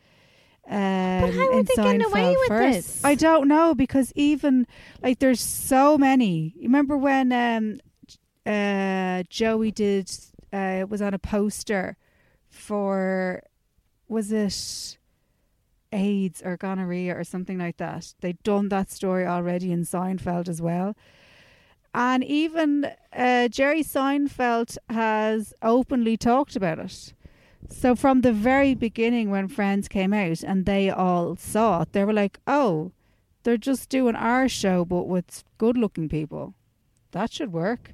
[0.68, 2.75] Um, how are in they getting away with first.
[2.75, 3.05] this?
[3.05, 4.66] I don't know because even
[5.03, 6.53] like there's so many.
[6.57, 7.81] You remember when um,
[8.46, 10.11] uh, Joey did
[10.53, 11.96] uh, was on a poster
[12.48, 13.42] for
[14.09, 14.98] was it
[15.92, 18.14] AIDS or gonorrhea or something like that.
[18.20, 20.94] They'd done that story already in Seinfeld as well.
[21.94, 27.12] And even uh, Jerry Seinfeld has openly talked about it.
[27.68, 32.05] So from the very beginning, when Friends came out and they all saw it, they
[32.05, 32.92] were like, "Oh,
[33.42, 36.55] they're just doing our show, but with good-looking people.
[37.12, 37.92] That should work."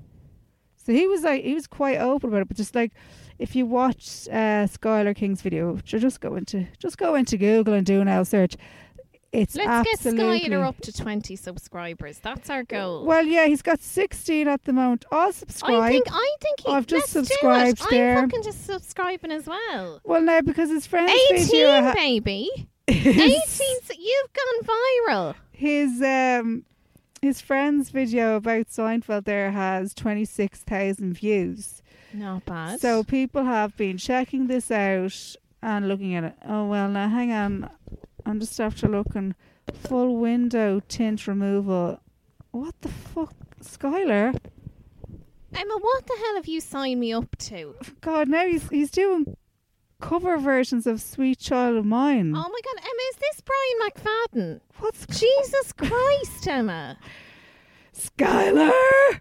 [0.77, 2.93] So he was like, he was quite open about it, but just like,
[3.39, 7.75] if you watch uh, Skylar King's video, ju- just go into just go into Google
[7.75, 8.57] and do an L search.
[9.31, 12.19] It's Let's get Skylar up to 20 subscribers.
[12.19, 13.05] That's our goal.
[13.05, 15.05] well, yeah, he's got 16 at the moment.
[15.13, 15.83] I'll subscribe.
[15.83, 17.91] I think I think he, I've just let's subscribed do it.
[17.91, 18.19] there.
[18.19, 20.01] I'm fucking just subscribing as well.
[20.05, 22.49] well, now because his friend's 18, video, ha- baby.
[22.89, 23.53] 18, his,
[23.99, 24.77] you've gone
[25.11, 25.35] viral.
[25.53, 26.65] his um
[27.21, 31.83] his friend's video about Seinfeld there has 26,000 views.
[32.15, 32.81] Not bad.
[32.81, 36.35] So people have been checking this out and looking at it.
[36.47, 37.69] Oh well, now hang on.
[38.29, 39.35] I'm just after looking.
[39.73, 42.01] Full window tint removal.
[42.51, 44.39] What the fuck, Skylar?
[45.55, 47.75] Emma, what the hell have you signed me up to?
[48.03, 49.35] God, now he's he's doing
[50.01, 54.61] cover versions of "Sweet Child of Mine." Oh my god, Emma, is this Brian McFadden?
[54.79, 56.99] What's Jesus Christ, Emma.
[57.95, 59.21] Skylar?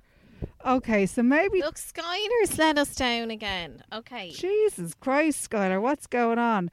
[0.67, 3.83] Okay, so maybe Look, Skylar's let us down again.
[3.93, 4.31] Okay.
[4.31, 6.69] Jesus Christ, Skylar, what's going on?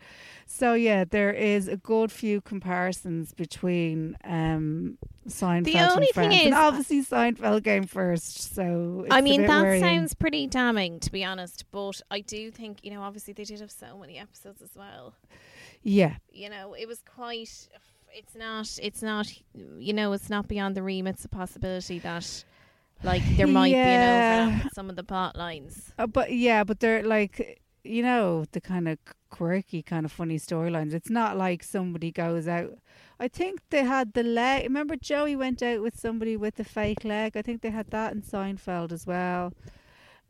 [0.46, 6.32] So yeah, there is a good few comparisons between um, Seinfeld The and only thing
[6.32, 9.80] is- and obviously Seinfeld came first, so it's I mean, that worrying.
[9.82, 11.64] sounds pretty damning, to be honest.
[11.70, 15.14] But I do think, you know, obviously they did have so many episodes as well.
[15.82, 17.68] yeah, You know, it was quite.
[18.12, 18.78] It's not.
[18.82, 19.32] It's not.
[19.78, 21.14] You know, it's not beyond the remit.
[21.14, 22.44] It's a possibility that,
[23.02, 25.92] like, there might be an overlap with some of the plot lines.
[25.98, 28.98] Uh, but yeah, but they're like you know the kind of
[29.30, 30.94] quirky, kind of funny storylines.
[30.94, 32.78] It's not like somebody goes out.
[33.20, 34.64] I think they had the leg.
[34.64, 37.36] Remember, Joey went out with somebody with the fake leg.
[37.36, 39.52] I think they had that in Seinfeld as well.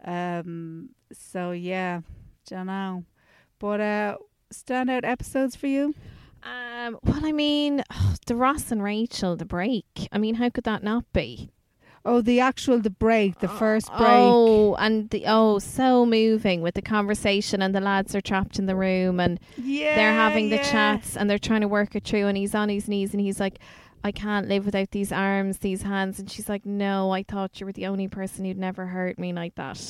[0.05, 0.91] Um.
[1.13, 2.01] So yeah,
[2.47, 3.05] don't know,
[3.59, 4.17] but uh,
[4.53, 5.95] standout episodes for you.
[6.43, 6.99] Um.
[7.05, 7.85] Well, I mean,
[8.27, 10.09] the Ross and Rachel, the break.
[10.13, 11.51] I mean, how could that not be?
[12.07, 14.03] Oh, the actual the break, the first break.
[14.03, 18.67] Oh, and the oh, so moving with the conversation, and the lads are trapped in
[18.67, 20.71] the room, and yeah, they're having the yeah.
[20.71, 23.41] chats, and they're trying to work it through, and he's on his knees, and he's
[23.41, 23.59] like.
[24.07, 26.19] I can't live without these arms, these hands.
[26.19, 29.33] And she's like, No, I thought you were the only person who'd never hurt me
[29.33, 29.81] like that.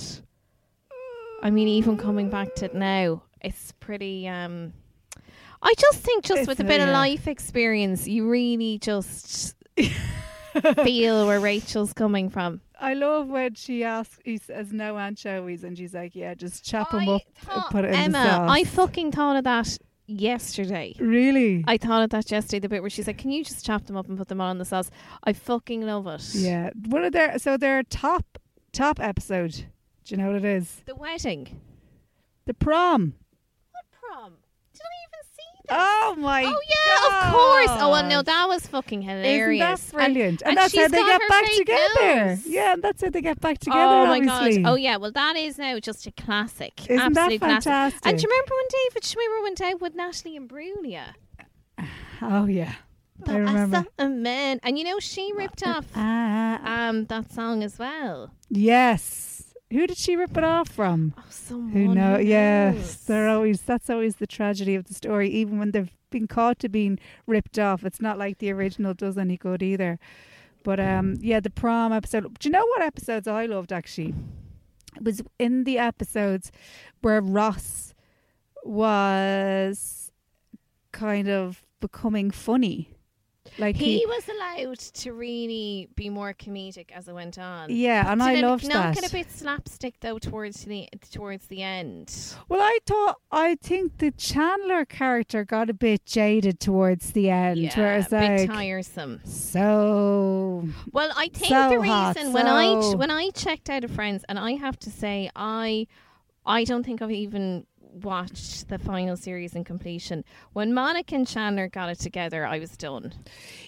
[1.42, 4.28] I mean, even coming back to it now, it's pretty.
[4.28, 4.72] um
[5.60, 9.56] I just think, just It's with a a- bit of life experience, you really just
[10.84, 12.60] feel where Rachel's coming from.
[12.80, 16.64] I love when she asks, he says no Aunt anchovies, and she's like, "Yeah, just
[16.64, 19.12] chop them up and thought- uh, put it in Emma, the sauce." Emma, I fucking
[19.12, 20.94] thought of that yesterday.
[20.98, 23.86] really, I thought of that yesterday, the bit where she's like, Can you just chop
[23.86, 24.90] them up and put them on the sauce?
[25.24, 26.34] I fucking love it.
[26.34, 26.70] yeah.
[26.88, 28.38] What are their so their top
[28.72, 29.52] top episode?
[30.04, 30.82] Do you know what it is?
[30.84, 31.60] The wedding.
[32.44, 33.14] The prom.
[33.72, 34.34] What prom?
[34.74, 35.53] Did I even see that?
[35.70, 36.44] Oh my!
[36.44, 37.80] oh, yeah, of course.
[37.82, 39.86] Oh, well, no, that was fucking Isn't hilarious.
[39.86, 40.42] that brilliant?
[40.42, 42.38] And, and that's how they got get back together.
[42.44, 43.80] Yeah, and that's how they get back together.
[43.80, 44.62] oh, my obviously.
[44.62, 44.70] God.
[44.72, 44.96] Oh, yeah.
[44.98, 46.80] Well, that is now just a classic.
[46.90, 47.64] Isn't that Absolute classic.
[47.64, 48.06] fantastic?
[48.06, 51.14] And do you remember when David Schwimmer went out with Natalie Imbruglia?
[52.22, 52.74] Oh yeah,
[53.26, 53.84] I remember.
[53.98, 54.60] a man.
[54.62, 58.30] And you know, she ripped off Ah, um that song as well.
[58.50, 59.33] yes.
[59.74, 61.14] Who did she rip it off from?
[61.18, 61.72] Oh, someone.
[61.72, 62.16] Who know?
[62.16, 62.96] Yes, knows.
[63.06, 63.60] they're always.
[63.62, 65.28] That's always the tragedy of the story.
[65.30, 69.18] Even when they've been caught to being ripped off, it's not like the original does
[69.18, 69.98] any good either.
[70.62, 72.38] But um, yeah, the prom episode.
[72.38, 74.14] Do you know what episodes I loved actually?
[74.94, 76.52] It was in the episodes
[77.02, 77.94] where Ross
[78.62, 80.12] was
[80.92, 82.90] kind of becoming funny.
[83.58, 87.70] Like he, he, was allowed to really be more comedic as it went on.
[87.70, 89.02] yeah, and I loved not that.
[89.02, 92.34] get a bit slapstick though towards the towards the end.
[92.48, 97.58] Well, I thought I think the Chandler character got a bit jaded towards the end,
[97.58, 99.20] yeah, where it's a bit like tiresome.
[99.24, 100.68] so.
[100.92, 104.24] Well, I think So the hot, reason when I when I checked out of Friends,
[104.28, 105.86] and I have to say, I
[106.46, 107.66] I don't think I've even
[108.02, 110.24] watched the final series in completion.
[110.52, 113.14] When Monica and Chandler got it together, I was done.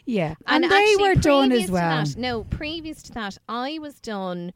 [0.04, 2.04] Yeah, and, they were done as well.
[2.04, 4.52] that- no, previous to that, I was done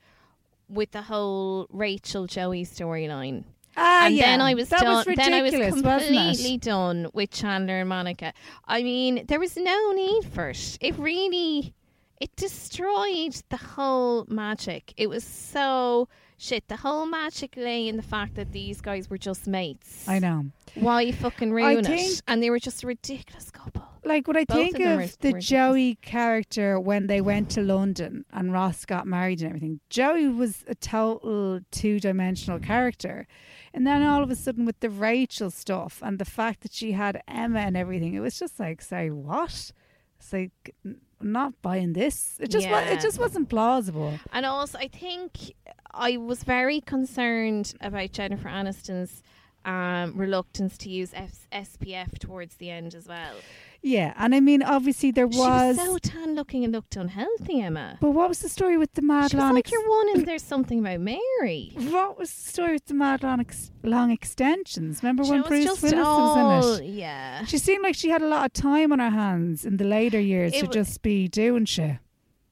[0.69, 3.45] with the whole Rachel Joey storyline.
[3.77, 4.27] Ah, and yeah.
[4.27, 5.05] then I was that done.
[5.07, 6.17] Was then I was ridiculous, wasn't it?
[6.17, 8.33] completely done with Chandler and Monica.
[8.67, 10.79] I mean, there was no need for it.
[10.81, 11.73] It really,
[12.21, 14.93] it destroyed the whole magic.
[14.97, 16.09] It was so
[16.41, 16.69] shit.
[16.69, 20.09] The whole magic lay in the fact that these guys were just mates.
[20.09, 20.47] I know.
[20.75, 22.23] Why fucking ruin it?
[22.27, 23.85] And they were just a ridiculous couple.
[24.03, 28.25] Like what I Both think of of the Joey character when they went to London
[28.33, 33.27] and Ross got married and everything, Joey was a total two-dimensional character,
[33.75, 36.93] and then all of a sudden with the Rachel stuff and the fact that she
[36.93, 39.71] had Emma and everything, it was just like, say what?
[40.19, 40.75] It's like
[41.23, 42.37] not buying this.
[42.41, 42.81] It just Yeah.
[42.81, 44.19] it just wasn't plausible.
[44.33, 45.53] And also, I think
[45.93, 49.23] I was very concerned about Jennifer Aniston's
[49.65, 53.35] um, reluctance to use F- SPF towards the end as well.
[53.83, 55.77] Yeah, and I mean obviously there She was.
[55.79, 57.97] was so tan looking and looked unhealthy, Emma.
[58.01, 59.55] but what was the story with the mad She was long?
[59.55, 61.73] like ex- your one, and there's something about Mary.
[61.77, 65.03] what was the story with the mad long, ex- long extensions?
[65.03, 66.91] Remember She when Bruce Willis was in it?
[66.91, 67.45] Yeah.
[67.47, 70.21] She seemed like she had a lot of time on her hands in the later
[70.21, 71.97] years It to w- just be doing shit.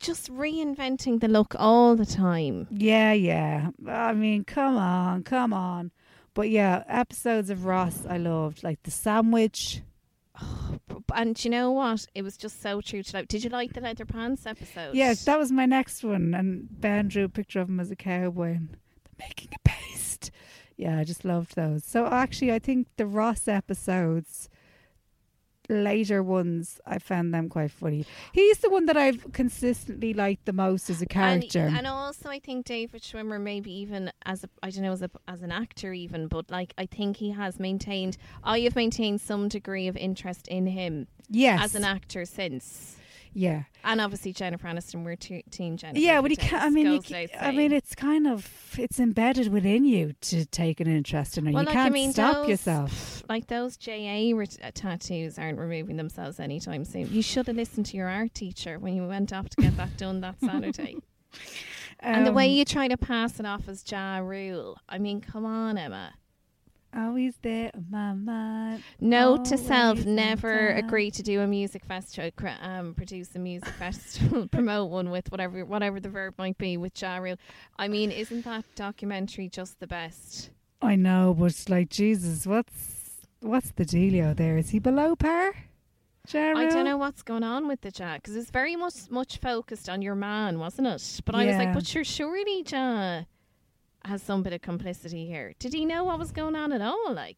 [0.00, 2.68] just reinventing the look all the time.
[2.70, 3.70] Yeah, yeah.
[3.86, 5.90] I mean, come on, come on.
[6.38, 9.82] But yeah, episodes of Ross I loved, like the sandwich.
[10.40, 10.78] Oh,
[11.12, 12.06] and you know what?
[12.14, 13.26] It was just so true to life.
[13.26, 14.94] Did you like the leather pants episode?
[14.94, 16.34] Yes, that was my next one.
[16.34, 18.76] And Ben drew a picture of him as a cowboy and
[19.18, 20.30] making a paste.
[20.76, 21.82] Yeah, I just loved those.
[21.84, 24.48] So actually, I think the Ross episodes,
[25.68, 28.06] later ones, I found them quite funny.
[28.32, 31.60] He's the one that I've consistently liked the most as a character.
[31.60, 35.02] And, and also, I think David Schwimmer, maybe even as a, I don't know, as
[35.02, 38.16] a, as an actor, even, but like I think he has maintained.
[38.42, 42.96] I have maintained some degree of interest in him yes, as an actor since.
[43.38, 43.62] Yeah.
[43.84, 46.00] And obviously Jennifer Aniston, we're te- team Jennifer.
[46.00, 46.62] Yeah, but you can't.
[46.62, 50.12] I mean, you, goes ca- without I mean, it's kind of it's embedded within you
[50.22, 51.52] to take an interest in her.
[51.52, 53.22] Well, you like, can't I mean, stop those- yourself.
[53.28, 57.08] Like those JA re- uh, tattoos aren't removing themselves anytime soon.
[57.12, 59.96] You should have listened to your art teacher when you went off to get that
[59.96, 60.96] done that Saturday.
[62.00, 64.78] and the way Um, you try to pass it off as Ja Rule.
[64.88, 66.14] I mean, come on, Emma.
[66.96, 68.82] Always there mind.
[69.00, 70.84] Note to self: never time.
[70.84, 75.30] agree to do a music festival, cr- um, produce a music festival, promote one with
[75.30, 77.36] whatever whatever the verb might be with Ja Rule.
[77.78, 80.50] I mean, isn't that documentary just the best?
[80.80, 84.56] I know, but like Jesus, what's what's the dealio there?
[84.56, 85.52] Is he below par?
[86.26, 86.66] Jerry?
[86.66, 89.88] I don't know what's going on with the Ja because it's very much much focused
[89.88, 91.20] on your man, wasn't it?
[91.24, 91.74] But I was like, Yeah.
[91.74, 93.22] but sure, surely Ja
[94.04, 95.52] has some bit of complicity here.
[95.58, 97.12] Did he know what was going on at all?
[97.12, 97.36] Like,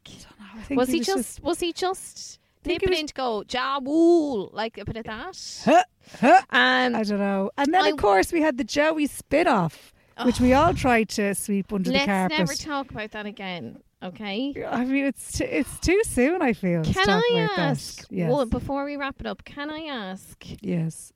[0.55, 4.51] I think was he, was just, was he just nipping in to go Ja Wool
[4.53, 5.63] like a bit of that?
[5.65, 5.85] Huh,
[6.21, 6.43] huh.
[6.51, 7.51] Um, I don't know.
[7.57, 9.93] And then I- of course we had the Joey spit off,
[10.25, 12.39] which we all tried to sweep under the carpet.
[12.39, 13.81] let's never talk about that again.
[14.03, 14.55] Okay.
[14.67, 16.41] I mean, it's t- it's too soon.
[16.41, 16.83] I feel.
[16.83, 18.07] to Can talk I about ask?
[18.11, 18.31] Yes.
[18.33, 20.43] Well, before we wrap it up, can I ask?
[20.63, 21.13] yes.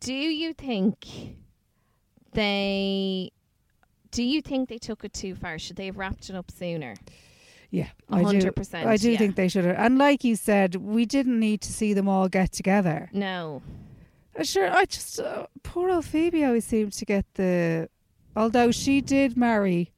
[0.00, 1.06] Do you think
[2.32, 3.30] they?
[4.16, 5.58] Do you think they took it too far?
[5.58, 6.94] Should they have wrapped it up sooner?
[7.70, 7.88] Yeah.
[8.10, 8.24] A I do.
[8.24, 9.18] hundred percent, I do yeah.
[9.18, 9.76] think they should have.
[9.76, 13.10] And like you said, we didn't need to see them all get together.
[13.12, 13.60] No.
[14.38, 14.70] Uh, Sure.
[14.70, 17.90] I just uh, poor old Phoebe always seemed to get the.
[18.34, 19.92] Although she did marry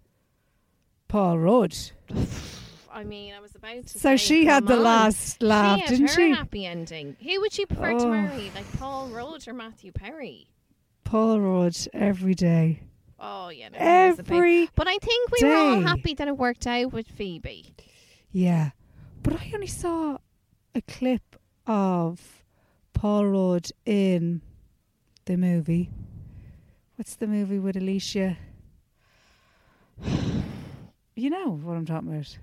[1.07, 1.77] Paul Rudd,
[2.93, 3.89] I mean, I was about to.
[3.89, 3.99] Say.
[4.01, 4.83] So say, she had the on.
[4.83, 6.31] last laugh, she didn't she?
[6.33, 7.17] happy ending.
[7.23, 8.11] Who would she prefer to Oh.
[8.11, 10.49] marry, like Paul Rudd or Matthew Perry?
[11.05, 12.81] Paul Rudd every day.
[13.21, 15.83] Oh yeah, no, he was a big- Every But I think we were all day.
[15.87, 17.75] happy that it worked out with Phoebe.
[18.31, 18.71] Yeah.
[19.23, 20.19] But I only saw
[20.75, 22.45] a clip of
[22.95, 24.43] Paul Rudd in
[25.25, 25.91] the movie.
[26.97, 28.37] What's the movie with Alicia?
[31.17, 32.39] You know what I'm talking about.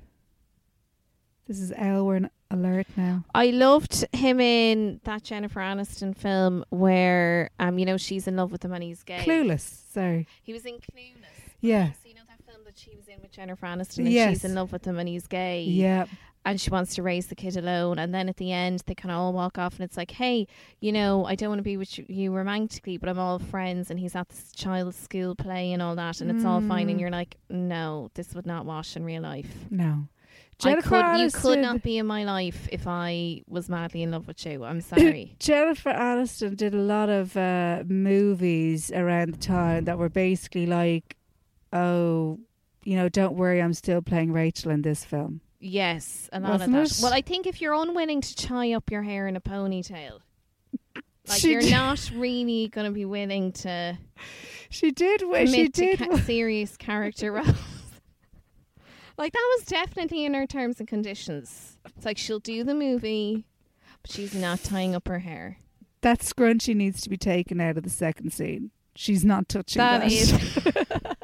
[1.47, 3.23] This is Elwyn alert now.
[3.33, 8.51] I loved him in that Jennifer Aniston film where, um, you know, she's in love
[8.51, 9.19] with him and he's gay.
[9.19, 9.81] Clueless.
[9.91, 10.27] Sorry.
[10.43, 11.53] He was in Clueless.
[11.61, 11.91] Yeah.
[11.93, 14.29] So you know that film that she was in with Jennifer Aniston and Yes.
[14.29, 15.63] she's in love with him and he's gay.
[15.63, 16.05] Yeah.
[16.47, 19.11] and she wants to raise the kid alone and then at the end they kind
[19.11, 20.45] of all walk off and it's like hey
[20.79, 23.99] you know i don't want to be with you, romantically but i'm all friends and
[23.99, 27.01] he's at this child's school play and all that and it's all fine and Mm.
[27.01, 30.07] you're like no this would not wash in real life No.
[30.63, 34.03] I Jennifer could, you could Aniston- not be in my life if i was madly
[34.03, 39.33] in love with you i'm sorry Jennifer Aniston did a lot of uh, movies around
[39.33, 41.17] the time that were basically like,
[41.73, 42.39] oh,
[42.83, 45.41] you know, don't worry, I'm still playing Rachel in this film.
[45.59, 46.89] yes a lot Wasn't of it?
[46.89, 50.19] that well i think if you're unwilling to tie up your hair in a ponytail
[51.27, 53.97] like She you're did- not really going to be willing to
[54.69, 55.21] She did.
[55.49, 55.99] She did.
[55.99, 57.55] ca- serious character roles.
[59.17, 61.77] Like that was definitely in her terms and conditions.
[61.95, 63.45] It's like she'll do the movie,
[64.01, 65.57] but she's not tying up her hair.
[66.01, 68.71] that scrunchie needs to be taken out of the second scene.
[68.95, 69.99] She's not touching that.
[70.01, 70.31] That is.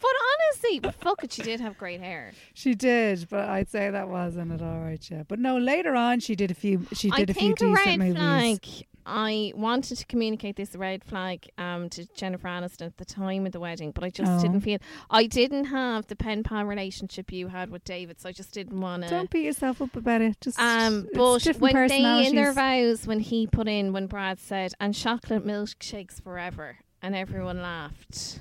[0.00, 0.10] but
[0.50, 2.32] honestly, but fuck it, she did have great hair.
[2.54, 4.62] she did, but I'd say that wasn't it.
[4.62, 5.22] All right, yeah.
[5.26, 6.86] But no, later on, she did a few.
[6.92, 8.14] She did a few decent red movies.
[8.14, 8.66] flag.
[9.06, 13.52] I wanted to communicate this red flag um, to Jennifer Aniston at the time of
[13.52, 14.40] the wedding, but I just Oh.
[14.40, 14.78] didn't feel
[15.10, 18.80] I didn't have the pen pal relationship you had with David, so I just didn't
[18.80, 19.10] want to.
[19.10, 20.40] Don't beat yourself up about it.
[20.40, 24.72] Just Um, but when they in their vows, when he put in, when Brad said,
[24.80, 28.40] "and chocolate milkshakes forever," and everyone laughed,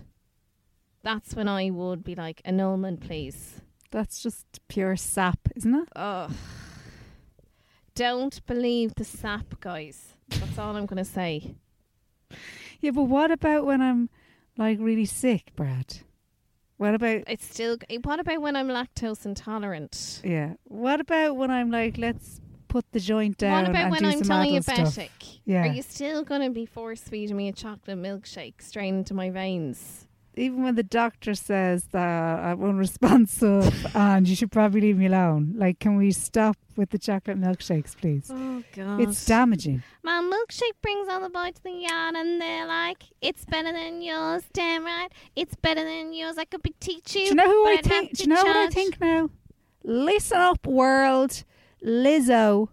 [1.04, 5.90] that's when I would be like, "Annulment, please." That's just pure sap, isn't it?
[5.96, 6.32] Ugh.
[7.96, 10.14] Don't believe the sap, guys.
[10.30, 11.56] That's all I'm gonna say.
[12.80, 14.10] Yeah, but what about when I'm
[14.58, 15.98] like really sick, Brad?
[16.78, 17.78] What about It's still.
[18.04, 20.22] What about when I'm lactose intolerant?
[20.24, 20.56] yeah?
[20.64, 24.08] What about when I'm like, let's put the joint down what about and when do
[24.10, 24.88] I'm diabetic?
[24.92, 25.10] stuff.
[25.46, 25.64] Yeah.
[25.64, 29.30] Are you still going to be force feeding me a chocolate milkshake straight into my
[29.30, 30.08] veins?
[30.36, 35.54] Even when the doctor says that I'm unresponsive and you should probably leave me alone,
[35.56, 38.30] like, can we stop with the chocolate milkshakes, please?
[38.34, 39.02] Oh God!
[39.02, 39.84] It's damaging.
[40.02, 44.02] My milkshake brings all the boys to the yard, and they're like, "It's better than
[44.02, 45.12] yours, damn right.
[45.36, 46.38] It's better than yours.
[46.40, 47.24] I could be teaching.
[47.24, 48.18] you." Do you know who I I'd think?
[48.18, 49.30] Do you know what I charge." think now?
[49.84, 51.44] Listen up, world.
[51.86, 52.70] Lizzo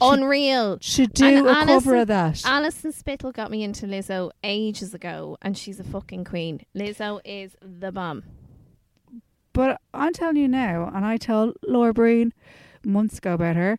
[0.00, 0.78] Unreal.
[0.80, 2.42] should do And a cover Alison- of that.
[2.44, 6.60] Alison Spittle got me into Lizzo ages ago, and she's a fucking queen.
[6.74, 8.22] Lizzo is the bomb.
[9.52, 12.34] But I'm telling you now, and I told Laura Breen
[12.84, 13.78] months ago about her.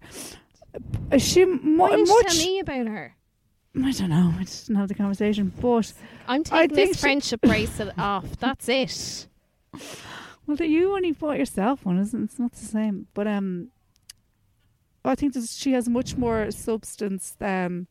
[1.20, 2.28] She mu- Why didn't you much.
[2.38, 3.16] tell me about her?
[3.84, 4.34] I don't know.
[4.40, 5.52] I just didn't have the conversation.
[5.62, 5.94] But
[6.28, 8.38] I'm taking this friendship bracelet off.
[8.40, 9.28] That's it.
[10.48, 12.20] well, that you only bought yourself one, isn't?
[12.20, 12.24] it?
[12.26, 13.06] It's not the same.
[13.14, 13.70] But um,
[15.10, 17.36] I think that she has much more substance.
[17.40, 17.88] than.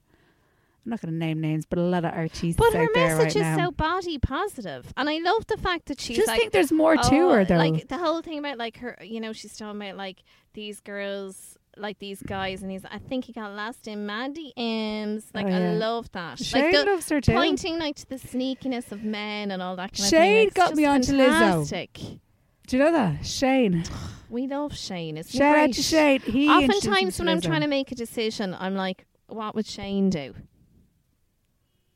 [0.84, 3.26] I'm not going to name names, but a lot of artists But her message right
[3.28, 3.56] is now.
[3.56, 6.94] so body positive, and I love the fact that she's just like, think there's more
[6.94, 7.56] to oh, her though.
[7.56, 10.22] Like the whole thing about like her, you know, she's talking about like
[10.54, 12.84] these girls, like these guys, and he's.
[12.84, 15.24] I think he got lost in Mandy M's.
[15.34, 16.38] Oh, like Oh, I love that.
[16.38, 17.32] Shane like loves her too.
[17.32, 20.44] pointing like to the sneakiness of men and all that kind of Shane thing.
[20.44, 22.20] Like, got me onto Lizzo.
[22.66, 23.84] Do you know that Shane?
[24.28, 25.16] We love Shane.
[25.16, 26.20] He Shout out to Shane.
[26.20, 30.34] He Oftentimes when I'm trying to make a decision, I'm like, what would Shane do?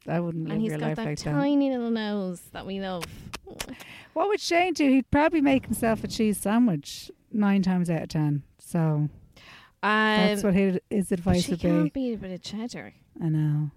[0.08, 1.30] I wouldn't live And he's your got life that like that.
[1.32, 3.04] tiny little nose that we love.
[4.14, 4.88] What would Shane do?
[4.88, 8.42] He'd probably make himself a cheese sandwich nine times out of ten.
[8.58, 9.08] So
[9.82, 12.10] that's Um, what his, his advice would can't be.
[12.10, 12.94] beat a bit of cheddar.
[13.22, 13.70] I know.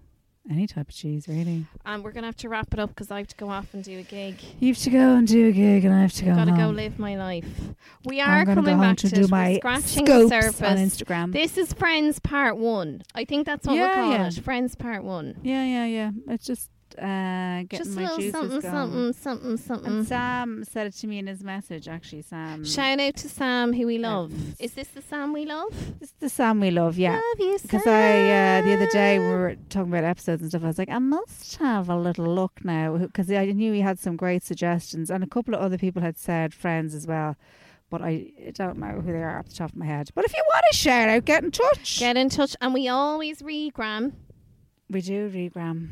[0.50, 1.64] Any type of cheese, really.
[1.86, 3.82] And we're gonna have to wrap it up because I have to go off and
[3.82, 4.36] do a gig.
[4.60, 6.52] You have to go and do a gig, and I have to go I've Gotta
[6.60, 7.46] go live my life.
[8.04, 9.28] We are coming go home back to to, do.
[9.28, 10.60] My scratching the surface.
[10.60, 11.32] on Instagram.
[11.32, 13.02] This is Friends Part One.
[13.14, 14.26] I think that's what Yeah, we'll call yeah.
[14.26, 14.34] it.
[14.44, 15.36] Friends Part One.
[15.42, 16.10] yeah, yeah, yeah.
[16.28, 19.12] It's just uh, getting Just a my little juices something, going.
[19.12, 19.92] something, something, something.
[19.92, 21.88] And Sam said it to me in his message.
[21.88, 22.64] Actually, Sam.
[22.64, 24.32] Shout out to Sam, who we love.
[24.60, 25.98] Is this the Sam we love?
[26.00, 26.96] This is the Sam we love.
[26.98, 27.14] Yeah.
[27.14, 30.62] Love you, Because I, uh, the other day, we were talking about episodes and stuff.
[30.64, 32.96] I was like, I must have a little look now.
[32.96, 35.10] Because I knew he had some great suggestions.
[35.10, 37.36] And a couple of other people had said friends as well.
[37.90, 40.10] But I don't know who they are off the top of my head.
[40.14, 41.98] But if you want to shout out, get in touch.
[41.98, 44.12] Get in touch, and we always regram.
[44.90, 45.88] we do, Regram.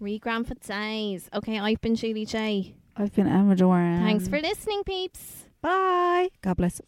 [0.00, 1.28] Regram for days.
[1.34, 4.02] Okay, I've been Julie Jay I've been Emma Doran.
[4.02, 5.44] Thanks for listening, peeps.
[5.62, 6.30] Bye.
[6.42, 6.80] God bless.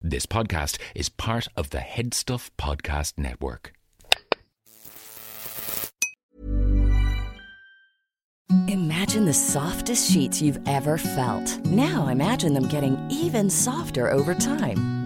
[0.00, 3.72] This podcast is part of the HeadStuff Podcast Network.
[8.68, 11.58] Imagine the softest sheets you've ever felt.
[11.66, 14.97] Now imagine them getting even softer over time.